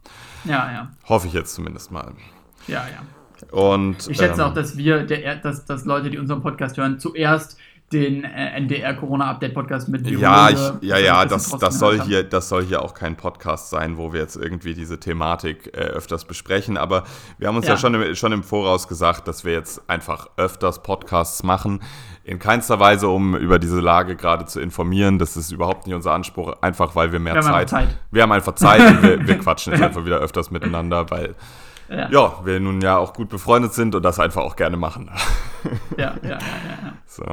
[0.45, 0.91] Ja, ja.
[1.09, 2.13] Hoffe ich jetzt zumindest mal.
[2.69, 3.03] Ja, ja.
[3.51, 6.99] Und, ich schätze ähm, auch, dass wir, der, dass, dass Leute, die unseren Podcast hören,
[6.99, 7.59] zuerst
[7.93, 12.25] den äh, NDR Corona Update Podcast mit Ja, ich, ja, ja, das, das soll hier,
[12.25, 16.25] das soll hier auch kein Podcast sein, wo wir jetzt irgendwie diese Thematik äh, öfters
[16.25, 16.77] besprechen.
[16.77, 17.05] Aber
[17.39, 20.29] wir haben uns ja, ja schon, im, schon im Voraus gesagt, dass wir jetzt einfach
[20.37, 21.81] öfters Podcasts machen.
[22.25, 25.19] In keinster Weise, um über diese Lage gerade zu informieren.
[25.19, 27.99] Das ist überhaupt nicht unser Anspruch, einfach weil wir mehr wir Zeit, Zeit.
[28.11, 31.35] Wir haben einfach Zeit und wir, wir quatschen jetzt einfach wieder öfters miteinander, weil
[31.89, 32.09] ja.
[32.11, 32.41] ja.
[32.45, 35.11] wir nun ja auch gut befreundet sind und das einfach auch gerne machen.
[35.97, 36.39] Ja, ja, ja, ja.
[37.07, 37.25] So.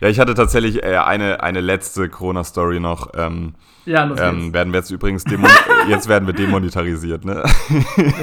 [0.00, 3.10] Ja, ich hatte tatsächlich äh, eine, eine letzte Corona-Story noch.
[3.16, 5.24] Ähm, ja, los ähm, werden wir jetzt übrigens
[5.88, 7.42] jetzt werden wir demonetarisiert, ne?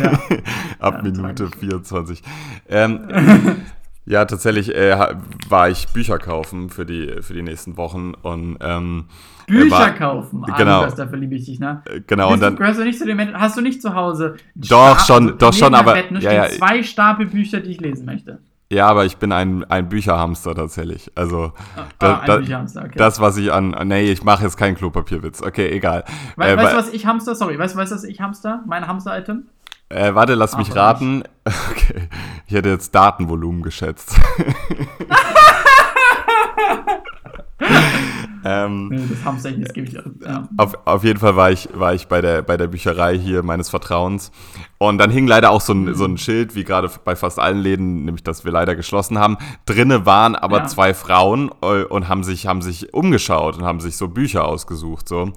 [0.01, 0.19] Ja.
[0.79, 2.21] Ab ja, Minute 24.
[2.69, 3.63] Ähm,
[4.05, 5.15] ja, tatsächlich äh,
[5.49, 9.05] war ich Bücher kaufen für die, für die nächsten Wochen und ähm,
[9.47, 10.43] Bücher war, kaufen.
[10.47, 10.79] Ah, genau.
[10.81, 11.81] Lukas, dafür liebe ich dich, ne?
[11.85, 12.33] Äh, genau.
[12.33, 15.05] und dann, gehörst du nicht zu den Menschen, hast du nicht zu Hause Doch, Stapel,
[15.05, 15.93] schon, doch schon, aber.
[15.93, 16.49] Bett, ne, ja, ja.
[16.49, 18.39] zwei Stapel Bücher, die ich lesen möchte.
[18.71, 21.11] Ja, aber ich bin ein, ein Bücherhamster tatsächlich.
[21.13, 22.97] Also ah, da, ah, ein Bücherhamster, okay.
[22.97, 23.75] das, was ich an.
[23.85, 25.41] Nee, ich mache jetzt keinen Klopapierwitz.
[25.41, 26.03] Okay, egal.
[26.35, 27.35] We äh, weißt du, was ich hamster?
[27.35, 28.63] Sorry, weißt du, was ich hamster?
[28.65, 29.45] Mein Hamster-Item?
[29.89, 31.23] Äh, warte, lass mich raten.
[31.69, 32.09] Okay.
[32.47, 34.15] Ich hätte jetzt Datenvolumen geschätzt.
[38.45, 40.47] ähm, das Hamster, das gebe ich ja.
[40.57, 43.69] auf, auf jeden Fall war ich, war ich bei, der, bei der Bücherei hier meines
[43.69, 44.31] Vertrauens.
[44.77, 47.57] Und dann hing leider auch so ein, so ein Schild, wie gerade bei fast allen
[47.57, 49.37] Läden, nämlich dass wir leider geschlossen haben.
[49.65, 50.67] Drinne waren aber ja.
[50.67, 55.09] zwei Frauen äh, und haben sich, haben sich umgeschaut und haben sich so Bücher ausgesucht.
[55.09, 55.31] So.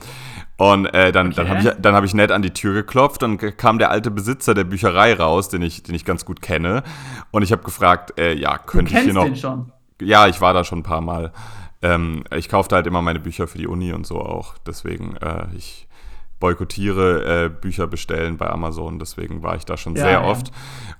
[0.59, 1.37] Und äh, dann, okay.
[1.37, 4.11] dann habe ich, dann hab ich nett an die Tür geklopft, dann kam der alte
[4.11, 6.83] Besitzer der Bücherei raus, den ich, den ich ganz gut kenne.
[7.31, 9.25] Und ich habe gefragt, äh, ja, könnte ich hier noch.
[9.25, 9.73] Den schon?
[10.03, 11.33] Ja, ich war da schon ein paar Mal.
[11.83, 14.59] Ähm, ich kaufte halt immer meine Bücher für die Uni und so auch.
[14.67, 15.87] Deswegen, äh, ich
[16.41, 18.99] boykottiere äh, Bücher bestellen bei Amazon.
[18.99, 20.25] Deswegen war ich da schon ja, sehr ja.
[20.25, 20.53] oft.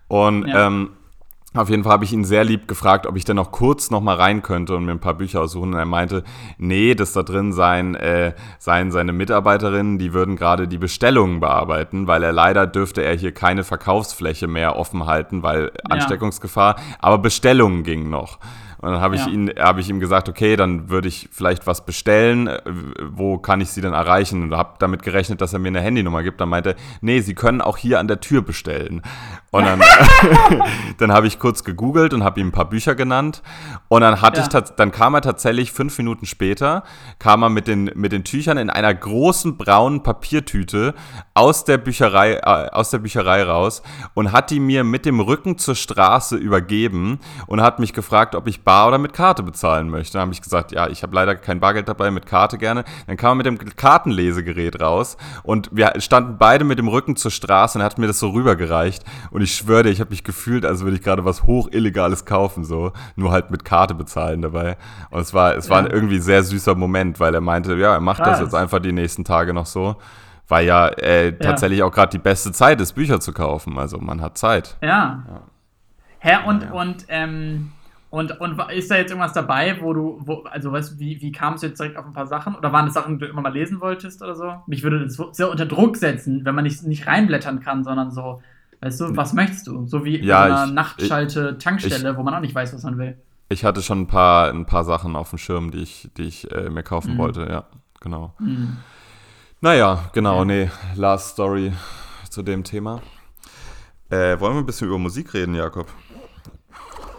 [0.09, 0.67] Und ja.
[0.67, 0.91] ähm,
[1.55, 4.03] Auf jeden Fall habe ich ihn sehr lieb gefragt, ob ich denn noch kurz noch
[4.03, 5.73] mal rein könnte und mir ein paar Bücher aussuchen.
[5.73, 6.23] Und er meinte,
[6.59, 12.07] nee, das da drin seien, äh, seien seine Mitarbeiterinnen, die würden gerade die Bestellungen bearbeiten,
[12.07, 16.77] weil er leider dürfte er hier keine Verkaufsfläche mehr offen halten, weil Ansteckungsgefahr.
[16.99, 18.39] Aber Bestellungen gingen noch.
[18.81, 19.33] Und dann habe ich, Ja.
[19.33, 22.47] ihn, hab ich ihm gesagt, okay, dann würde ich vielleicht was bestellen.
[22.47, 22.61] Äh,
[23.11, 24.43] Wo kann ich sie denn erreichen?
[24.43, 26.41] Und habe damit gerechnet, dass er mir eine Handynummer gibt.
[26.41, 29.03] Dann meinte er, nee, sie können auch hier an der Tür bestellen.
[29.51, 29.81] Und dann,
[30.99, 33.43] dann habe ich kurz gegoogelt und habe ihm ein paar Bücher genannt.
[33.89, 34.47] Und dann hatte Ja.
[34.47, 36.85] ich dann kam er tatsächlich fünf Minuten später,
[37.19, 40.95] kam er mit den, mit den Tüchern in einer großen braunen Papiertüte
[41.35, 43.83] aus der Bücherei, äh, aus der Bücherei raus
[44.15, 48.47] und hat die mir mit dem Rücken zur Straße übergeben und hat mich gefragt, ob
[48.47, 50.13] ich bar oder mit Karte bezahlen möchte.
[50.13, 52.85] Dann habe ich gesagt, ja, ich habe leider kein Bargeld dabei, mit Karte gerne.
[53.07, 57.31] Dann kam er mit dem Kartenlesegerät raus und wir standen beide mit dem Rücken zur
[57.31, 60.23] Straße und er hat mir das so rübergereicht und ich schwöre dir, ich habe mich
[60.23, 64.77] gefühlt, als würde ich gerade was hochillegales kaufen, so, nur halt mit Karte bezahlen dabei.
[65.09, 65.87] Und es war, es war Ja.
[65.87, 68.41] ein irgendwie sehr süßer Moment, weil er meinte, ja, er macht das Krass.
[68.41, 69.97] jetzt einfach die nächsten Tage noch so,
[70.47, 73.79] weil ja, äh, tatsächlich auch gerade die beste Zeit ist, Bücher zu kaufen.
[73.79, 74.77] Also man hat Zeit.
[74.83, 75.23] Ja.
[76.19, 77.73] Hä, und, und, ähm,
[78.11, 81.31] und, und ist da jetzt irgendwas dabei, wo du, wo, also weißt du, wie, wie
[81.33, 82.55] kamst du jetzt direkt auf ein paar Sachen?
[82.55, 84.55] Oder waren das Sachen, die du immer mal lesen wolltest oder so?
[84.67, 88.41] Mich würde das sehr unter Druck setzen, wenn man nicht, nicht reinblättern kann, sondern so,
[88.81, 89.87] weißt du, was möchtest du?
[89.87, 93.19] So wie Ja, in einer ich- Nachtschalte-Tankstelle, wo man auch nicht weiß, was man will.
[93.51, 96.51] Ich hatte schon ein paar, ein paar Sachen auf dem Schirm, die ich, die ich
[96.53, 97.19] äh, mir kaufen Mhm.
[97.19, 97.65] wollte, ja,
[98.01, 98.35] genau.
[98.39, 98.77] Mhm.
[99.61, 101.73] Naja, genau, nee, Last Story
[102.31, 103.01] zu dem Thema.
[104.11, 105.87] Äh, wollen wir ein bisschen über Musik reden, Jakob?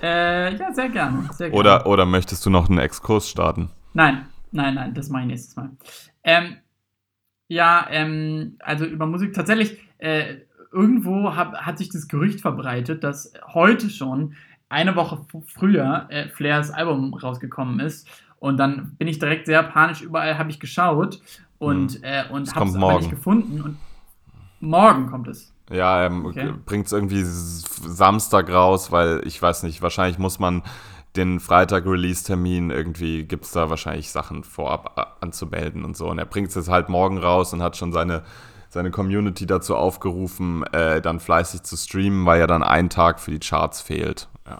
[0.02, 1.30] Äh, ja, sehr gerne.
[1.34, 1.60] Sehr gerne.
[1.60, 3.70] Oder, oder möchtest du noch einen Exkurs starten?
[3.94, 5.72] Nein, nein, nein, das mache ich nächstes Mal.
[6.24, 6.58] Ähm,
[7.48, 10.36] ja, ähm, also über Musik tatsächlich, äh,
[10.72, 14.36] irgendwo hab, hat sich das Gerücht verbreitet, dass heute schon
[14.70, 18.08] eine Woche früher äh, Flairs Album rausgekommen ist.
[18.38, 21.20] Und dann bin ich direkt sehr panisch überall, habe ich geschaut
[21.58, 22.04] und, Mhm.
[22.04, 23.62] äh, und habe es aber nicht gefunden.
[23.62, 23.78] Und
[24.60, 25.54] morgen kommt es.
[25.72, 26.54] Ja, ähm, Okay.
[26.66, 30.64] bringt es irgendwie Samstag raus, weil ich weiß nicht, wahrscheinlich muss man
[31.16, 36.08] den Freitag-Release-Termin irgendwie, gibt es da wahrscheinlich Sachen vorab a- anzumelden und so.
[36.10, 38.24] Und er bringt es jetzt halt morgen raus und hat schon seine,
[38.70, 43.32] seine Community dazu aufgerufen, äh, dann fleißig zu streamen, weil ja dann ein Tag für
[43.32, 44.28] die Charts fehlt.
[44.48, 44.60] Ja.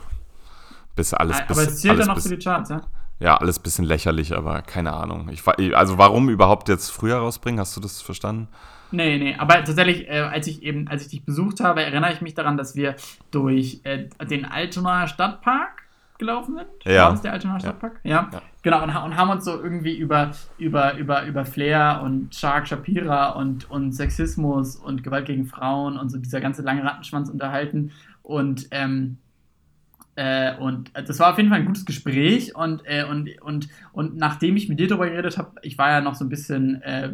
[0.96, 2.82] Bis alles, aber bis, es zählt dann noch für die Charts, ja?
[3.20, 5.28] Ja, alles bisschen lächerlich, aber keine Ahnung.
[5.30, 5.42] Ich,
[5.76, 7.60] also warum überhaupt jetzt früher rausbringen?
[7.60, 8.48] Hast du das verstanden?
[8.92, 12.20] Nee, nee, aber tatsächlich, äh, als ich eben, als ich dich besucht habe, erinnere ich
[12.20, 12.96] mich daran, dass wir
[13.30, 15.84] durch äh, den Altonaer Stadtpark
[16.18, 16.68] gelaufen sind.
[16.84, 17.04] Ja.
[17.04, 18.00] War das der Altonaer Stadtpark?
[18.04, 18.28] Ja.
[18.32, 18.42] Ja.
[18.62, 23.30] Genau, und, und haben uns so irgendwie über, über, über, über Flair und Shark Shapira
[23.30, 27.92] und, und Sexismus und Gewalt gegen Frauen und so dieser ganze lange Rattenschwanz unterhalten.
[28.22, 29.16] Und, ähm,
[30.14, 34.16] äh, und das war auf jeden Fall ein gutes Gespräch und, äh, und, und, und
[34.16, 37.12] nachdem ich mit dir darüber geredet habe, ich war ja noch so ein bisschen äh,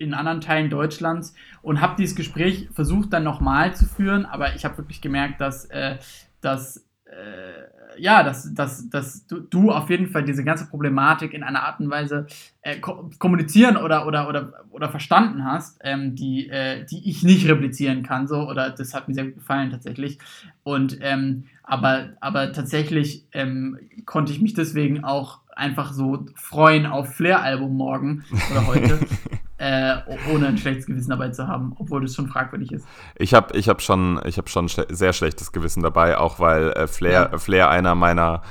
[0.00, 4.64] in anderen Teilen Deutschlands und habe dieses Gespräch versucht dann nochmal zu führen, aber ich
[4.64, 5.98] habe wirklich gemerkt, dass, äh,
[6.40, 11.42] dass äh, ja, dass, dass, dass du, du auf jeden Fall diese ganze Problematik in
[11.42, 12.26] einer Art und Weise
[12.62, 17.48] äh, ko kommunizieren oder, oder, oder, oder verstanden hast, ähm, die, äh, die ich nicht
[17.48, 20.18] replizieren kann, so, oder das hat mir sehr gut gefallen tatsächlich.
[20.62, 27.14] Und ähm, aber, aber tatsächlich ähm, konnte ich mich deswegen auch einfach so freuen auf
[27.14, 28.98] Flair-Album morgen oder heute,
[29.60, 32.86] äh, oh- ohne ein schlechtes Gewissen dabei zu haben, obwohl das schon fragwürdig ist.
[33.16, 36.70] Ich habe ich hab schon, ich hab schon schle sehr schlechtes Gewissen dabei, auch weil
[36.70, 37.38] äh, Flair, Ja.
[37.38, 38.42] Flair einer meiner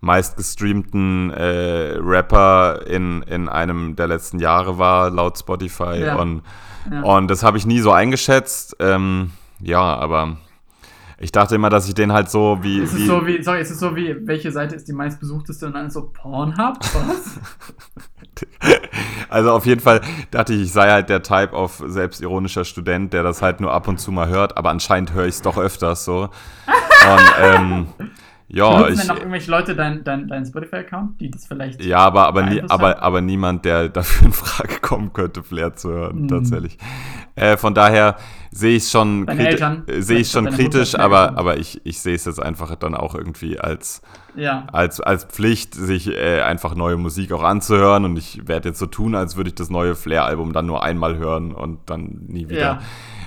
[0.00, 6.00] meistgestreamten äh, Rapper in, in einem der letzten Jahre war, laut Spotify.
[6.00, 6.16] Ja.
[6.16, 6.42] Und,
[6.90, 7.02] Ja.
[7.02, 8.76] und das habe ich nie so eingeschätzt.
[8.80, 10.36] Ähm, ja, aber
[11.20, 12.78] ich dachte immer, dass ich den halt so wie.
[12.78, 15.66] Ist wie es so wie, sorry, ist es so wie, welche Seite ist die meistbesuchteste
[15.66, 16.78] und dann ist so Pornhub?
[16.80, 17.40] Was?
[19.28, 20.00] Also auf jeden Fall
[20.30, 23.88] dachte ich, ich sei halt der Type of selbstironischer Student, der das halt nur ab
[23.88, 26.22] und zu mal hört, aber anscheinend höre ich es doch öfters so.
[26.22, 27.86] Und ähm,
[28.48, 31.84] ja, Benutzen ich, denn noch irgendwelche Leute deinen dein, dein Spotify-Account, die das vielleicht.
[31.84, 35.90] ja, aber, aber, nie, aber, aber niemand, der dafür in Frage kommen könnte, Flair zu
[35.90, 36.28] hören, Mhm.
[36.28, 36.78] tatsächlich.
[37.40, 38.16] Äh, von daher
[38.50, 42.24] sehe ich es schon, kriti- sehe ich schon kritisch, aber, aber ich, ich sehe es
[42.24, 44.00] jetzt einfach dann auch irgendwie als,
[44.36, 44.66] Ja.
[44.72, 48.04] als, als Pflicht, sich äh, einfach neue Musik auch anzuhören.
[48.06, 51.16] Und ich werde jetzt so tun, als würde ich das neue Flair-Album dann nur einmal
[51.18, 52.58] hören und dann nie wieder.
[52.60, 52.78] Ja.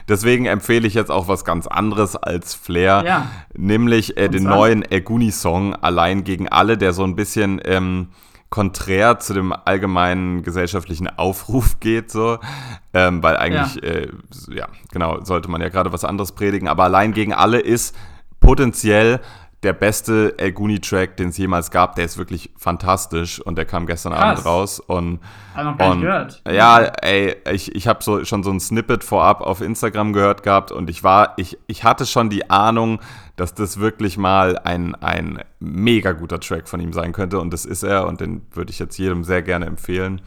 [0.09, 3.27] Deswegen empfehle ich jetzt auch was ganz anderes als Flair, Ja.
[3.55, 8.07] nämlich äh, den neuen Eguni-Song Allein gegen alle, der so ein bisschen ähm,
[8.51, 12.37] konträr zu dem allgemeinen gesellschaftlichen Aufruf geht, so.
[12.93, 13.89] Ähm, weil eigentlich, ja.
[13.89, 14.09] Äh,
[14.49, 17.95] ja, genau, sollte man ja gerade was anderes predigen, aber allein gegen alle ist
[18.41, 19.21] potenziell
[19.63, 21.95] der beste El Guni-Track, den es jemals gab.
[21.95, 24.23] Der ist wirklich fantastisch und der kam gestern Krass.
[24.23, 24.79] Abend raus.
[24.79, 25.19] Und,
[25.55, 26.41] Hab noch gar nicht und gehört.
[26.49, 30.71] ja, ey, ich, ich habe so, schon so ein Snippet vorab auf Instagram gehört gehabt
[30.71, 33.01] und ich war, ich, ich hatte schon die Ahnung,
[33.35, 37.65] dass das wirklich mal ein, ein mega guter Track von ihm sein könnte und das
[37.65, 40.21] ist er und den würde ich jetzt jedem sehr gerne empfehlen.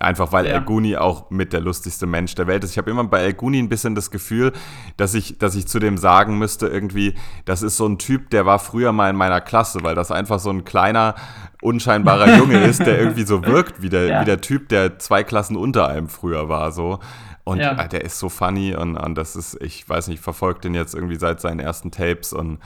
[0.00, 0.52] Einfach weil Ja.
[0.52, 2.70] El Guni auch mit der lustigste Mensch der Welt ist.
[2.70, 4.52] Ich habe immer bei El Guni ein bisschen das Gefühl,
[4.96, 7.14] dass ich, dass ich zu dem sagen müsste, irgendwie,
[7.46, 10.38] das ist so ein Typ, der war früher mal in meiner Klasse, weil das einfach
[10.38, 11.16] so ein kleiner,
[11.62, 14.20] unscheinbarer Junge ist, der irgendwie so wirkt wie der, Ja.
[14.20, 16.70] wie der Typ, der zwei Klassen unter einem früher war.
[16.70, 17.00] So.
[17.42, 17.72] Und Ja.
[17.72, 20.74] äh, der ist so funny und, und das ist, ich weiß nicht, ich verfolge den
[20.74, 22.58] jetzt irgendwie seit seinen ersten Tapes und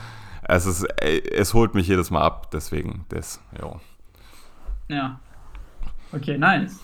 [0.44, 3.80] es ist, es holt mich jedes Mal ab, deswegen das, jo.
[4.88, 5.20] Ja.
[6.12, 6.80] Okay, nice.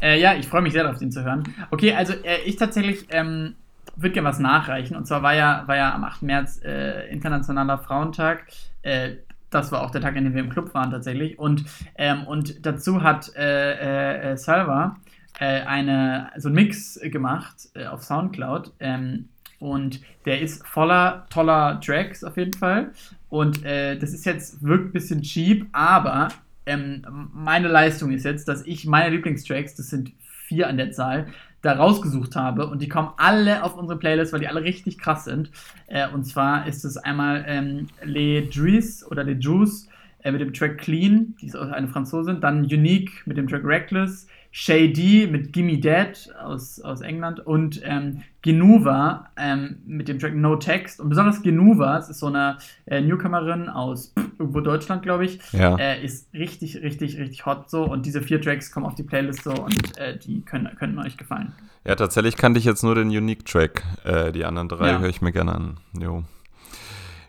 [0.00, 1.42] Äh, ja, ich freue mich sehr darauf, den zu hören.
[1.70, 3.54] Okay, also äh, ich tatsächlich ähm,
[3.96, 4.96] würde gerne was nachreichen.
[4.96, 6.22] Und zwar war ja, war ja am 8.
[6.22, 8.44] März äh, Internationaler Frauentag.
[8.82, 9.16] Äh,
[9.50, 11.38] das war auch der Tag, an dem wir im Club waren tatsächlich.
[11.38, 11.64] Und,
[11.96, 14.96] ähm, und dazu hat äh, äh, Salva
[15.40, 18.72] eine, so einen Mix gemacht auf Soundcloud.
[18.80, 19.28] Ähm,
[19.60, 22.90] und der ist voller toller Tracks auf jeden Fall.
[23.28, 26.28] Und das ist jetzt, wirkt ein bisschen cheap, aber
[26.68, 30.12] ähm, meine Leistung ist jetzt, dass ich meine Lieblingstracks, das sind
[30.46, 31.26] vier an der Zahl,
[31.62, 35.24] da rausgesucht habe und die kommen alle auf unsere Playlist, weil die alle richtig krass
[35.24, 35.50] sind.
[35.88, 39.88] Äh, und zwar ist es einmal ähm, Les Dries oder Les Juice
[40.22, 43.64] äh, mit dem Track Clean, die ist auch eine Franzosin, dann Unique mit dem Track
[43.64, 46.08] Reckless, Shady mit Gimme Dead
[46.42, 51.00] aus, aus England und ähm, Genuva ähm, mit dem Track No Text.
[51.00, 55.38] Und besonders Genuva, das ist so eine äh, Newcomerin aus pff, irgendwo Deutschland, glaube ich,
[55.52, 55.76] Ja.
[55.76, 57.84] äh, ist richtig, richtig, richtig hot so.
[57.84, 61.16] Und diese vier Tracks kommen auf die Playlist so und äh, die können, könnten euch
[61.16, 61.52] gefallen.
[61.84, 63.82] Ja, tatsächlich kannte ich jetzt nur den Unique-Track.
[64.04, 64.98] Äh, die anderen drei Ja.
[64.98, 65.76] höre ich mir gerne an.
[66.00, 66.24] Jo.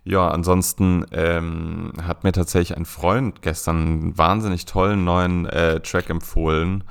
[0.05, 6.09] Ja, ansonsten ähm, hat mir tatsächlich ein Freund gestern einen wahnsinnig tollen neuen äh, Track
[6.09, 6.83] empfohlen.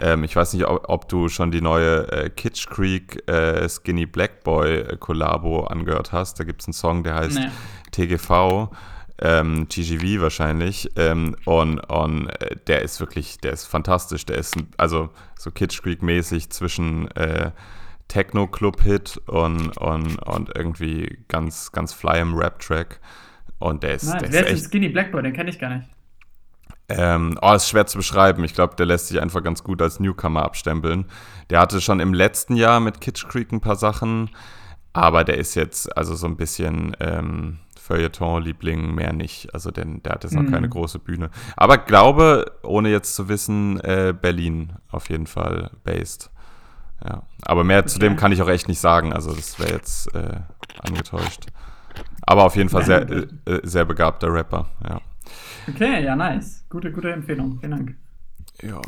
[0.00, 4.06] Ähm, ich weiß nicht, ob, ob du schon die neue äh, Kitsch Creek äh, Skinny
[4.06, 6.40] Black Boy äh, Collabo angehört hast.
[6.40, 7.48] Da gibt es einen Song, der heißt Nee.
[7.92, 8.70] TGV,
[9.20, 10.90] ähm, TGV wahrscheinlich.
[10.96, 14.24] Ähm, und und äh, der ist wirklich, der ist fantastisch.
[14.26, 17.50] Der ist also so Kitsch Creek mäßig zwischen äh,
[18.08, 23.00] Techno-Club-Hit und, und, und irgendwie ganz, ganz fly im Rap-Track.
[23.58, 24.18] Und der ist, Nice.
[24.18, 24.64] der ist Wer ist echt.
[24.64, 25.22] Skinny Blackboy?
[25.22, 25.88] Den kenne ich gar nicht.
[26.96, 28.44] Ähm, oh, ist schwer zu beschreiben.
[28.44, 31.06] Ich glaube, der lässt sich einfach ganz gut als Newcomer abstempeln.
[31.50, 34.30] Der hatte schon im letzten Jahr mit Kitsch Creek ein paar Sachen,
[34.92, 39.52] aber der ist jetzt also so ein bisschen ähm, Feuilleton-Liebling, mehr nicht.
[39.54, 40.50] Also denn, der hat jetzt noch Mhm.
[40.52, 41.30] keine große Bühne.
[41.56, 46.30] Aber glaube, ohne jetzt zu wissen, äh, Berlin auf jeden Fall based.
[47.04, 47.22] Ja.
[47.42, 48.08] Aber mehr zu Okay.
[48.08, 49.12] dem kann ich auch echt nicht sagen.
[49.12, 50.40] Also das wäre jetzt äh,
[50.86, 51.46] angetäuscht.
[52.22, 55.00] Aber auf jeden Fall sehr, äh, äh, sehr begabter Rapper, ja.
[55.68, 56.64] Okay, ja, nice.
[56.68, 57.58] Gute, gute Empfehlung.
[57.60, 57.96] Vielen Dank.
[58.62, 58.80] Ja,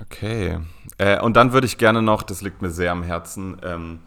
[0.00, 0.58] okay.
[0.98, 4.00] Äh, und dann würde ich gerne noch, das liegt mir sehr am Herzen, ähm,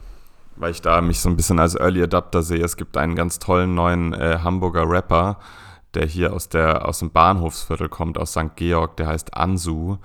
[0.55, 2.63] weil ich da mich so ein bisschen als Early Adapter sehe.
[2.63, 5.37] Es gibt einen ganz tollen neuen äh, Hamburger Rapper,
[5.93, 8.55] der hier aus, der, aus dem Bahnhofsviertel kommt, aus St.
[8.55, 9.97] Georg, der heißt Ansu.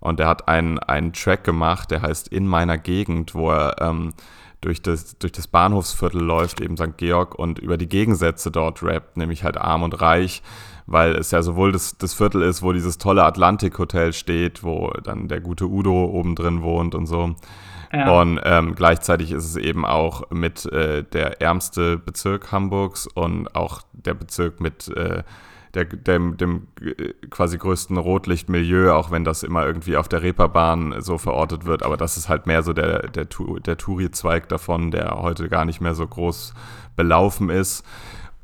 [0.00, 4.12] Und der hat einen, einen Track gemacht, der heißt In meiner Gegend, wo er ähm,
[4.60, 6.96] durch, das, durch das Bahnhofsviertel läuft, eben St.
[6.96, 10.42] Georg, und über die Gegensätze dort rappt, nämlich halt arm und reich,
[10.86, 15.28] weil es ja sowohl das, das Viertel ist, wo dieses tolle Atlantik-Hotel steht, wo dann
[15.28, 17.34] der gute Udo oben drin wohnt und so.
[17.92, 18.20] Ja.
[18.20, 23.82] Und ähm, gleichzeitig ist es eben auch mit äh, der ärmste Bezirk Hamburgs und auch
[23.92, 25.22] der Bezirk mit äh,
[25.74, 31.02] der, dem, dem äh, quasi größten Rotlichtmilieu, auch wenn das immer irgendwie auf der Reeperbahn
[31.02, 31.82] so verortet wird.
[31.82, 35.80] Aber das ist halt mehr so der, der, der Touri-Zweig davon, der heute gar nicht
[35.80, 36.54] mehr so groß
[36.96, 37.84] belaufen ist.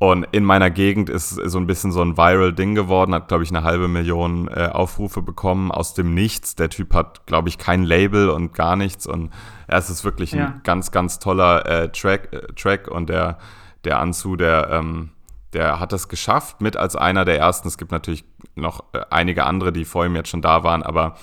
[0.02, 3.50] Und in meiner Gegend ist so ein bisschen so ein Viral-Ding geworden, hat, glaube ich,
[3.50, 6.54] eine halbe Million äh, Aufrufe bekommen aus dem Nichts.
[6.54, 9.06] Der Typ hat, glaube ich, kein Label und gar nichts.
[9.06, 9.30] Und
[9.70, 10.46] ja, es ist wirklich Ja.
[10.46, 12.88] ein ganz, ganz toller äh, Track, äh, Track.
[12.88, 13.36] Und der,
[13.84, 15.10] der Anzu, der, ähm,
[15.52, 17.68] der hat das geschafft mit als einer der ersten.
[17.68, 21.16] Es gibt natürlich noch äh, einige andere, die vor ihm jetzt schon da waren, aber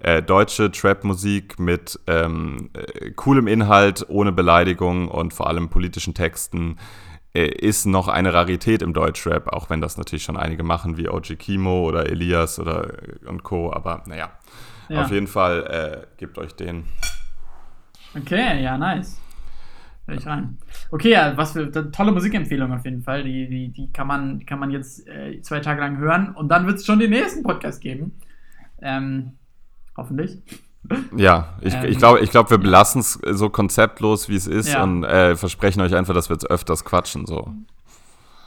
[0.00, 6.78] äh, deutsche Trap-Musik mit ähm, äh, coolem Inhalt, ohne Beleidigung und vor allem politischen Texten
[7.34, 11.36] ist noch eine Rarität im Deutschrap, auch wenn das natürlich schon einige machen, wie OG
[11.38, 13.72] Kimo oder Elias oder äh, und Co.
[13.72, 14.30] Aber naja,
[14.88, 15.02] Ja.
[15.02, 16.84] auf jeden Fall äh, gebt euch den.
[18.16, 19.20] Okay, ja, nice.
[20.06, 20.58] Hör ich rein.
[20.90, 23.24] Okay, ja, was für tolle Musikempfehlung auf jeden Fall.
[23.24, 26.48] Die, die, die, kann, man, die kann man jetzt äh, zwei Tage lang hören und
[26.48, 28.12] dann wird es schon den nächsten Podcast geben.
[28.82, 29.32] Ähm,
[29.96, 30.38] hoffentlich.
[31.16, 34.72] Ja, ich, Ähm, ich glaube, ich glaub, wir belassen es so konzeptlos, wie es ist
[34.72, 34.82] Ja.
[34.82, 37.26] und äh, versprechen euch einfach, dass wir jetzt öfters quatschen.
[37.26, 37.54] So.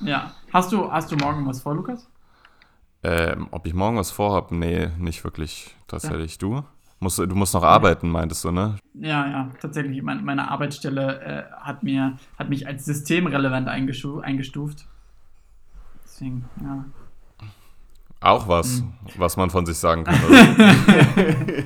[0.02, 0.32] Ja.
[0.54, 2.08] Hast du, hast du morgen was vor, Lukas?
[3.04, 4.52] Ähm, ob ich morgen was vorhab?
[4.52, 5.76] Nee, nicht wirklich.
[5.88, 6.38] Tatsächlich.
[6.38, 6.64] Du?
[7.00, 8.76] Musst, du musst noch arbeiten, meintest du, ne?
[8.96, 10.02] Ja, ja, tatsächlich.
[10.02, 14.86] Meine, meine Arbeitsstelle äh, hat, mir, hat mich als systemrelevant eingestu eingestuft.
[16.04, 16.86] Deswegen, ja.
[18.20, 18.94] Auch was, Hm.
[19.18, 20.16] was man von sich sagen kann.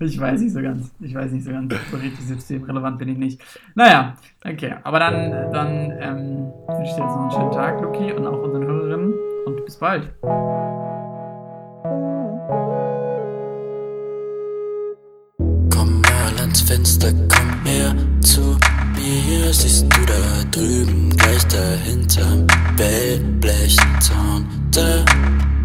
[0.00, 0.92] Ich weiß nicht so ganz.
[1.00, 1.74] Ich weiß nicht so ganz.
[1.90, 3.40] So richtig systemrelevant bin ich nicht.
[3.74, 4.74] Naja, okay.
[4.82, 8.42] Aber dann, dann ähm, wünsche ich dir jetzt noch einen schönen Tag, Luki, und auch
[8.42, 9.14] unseren Hörerinnen.
[9.46, 10.10] Und bis bald.
[15.70, 18.56] Komm mal ans Fenster, komm her zu
[18.96, 19.52] mir.
[19.52, 24.46] Siehst du da drüben, gleich dahinterm Wellblechzaun.
[24.72, 25.04] Da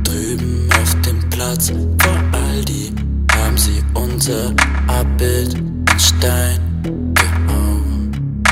[0.04, 3.09] drüben auf dem Platz vor Aldi
[3.60, 4.54] haben sie unser
[4.88, 6.60] Abbild in Stein
[7.14, 8.44] gehauen.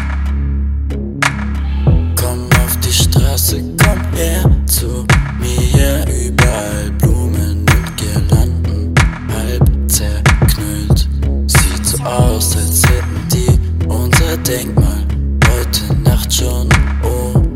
[2.15, 5.05] Komm auf die Straße, komm her zu
[5.39, 6.05] mir.
[6.07, 8.93] Überall Blumen und Girlanden,
[9.33, 11.07] halb zerknüllt.
[11.47, 15.05] Sieht so aus, als hätten die unser Denkmal
[15.49, 16.67] heute Nacht schon
[17.03, 17.47] ohne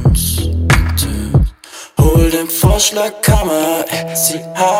[0.00, 1.54] uns enthüllt.
[1.98, 3.84] Hol den Vorschlagkammer,
[4.14, 4.77] sie haben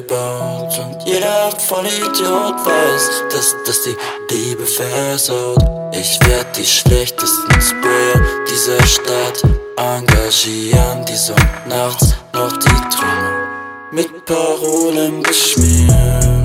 [0.00, 3.96] gebaut und jeder Vollidiot weiß, dass das die
[4.34, 5.58] Liebe versaut.
[5.92, 8.20] Ich werd die schlechtesten Sprayer
[8.50, 9.42] dieser Stadt
[9.76, 11.34] engagieren, die so
[11.68, 13.48] nachts noch die Trümmer
[13.92, 16.39] mit Parolen beschmieren.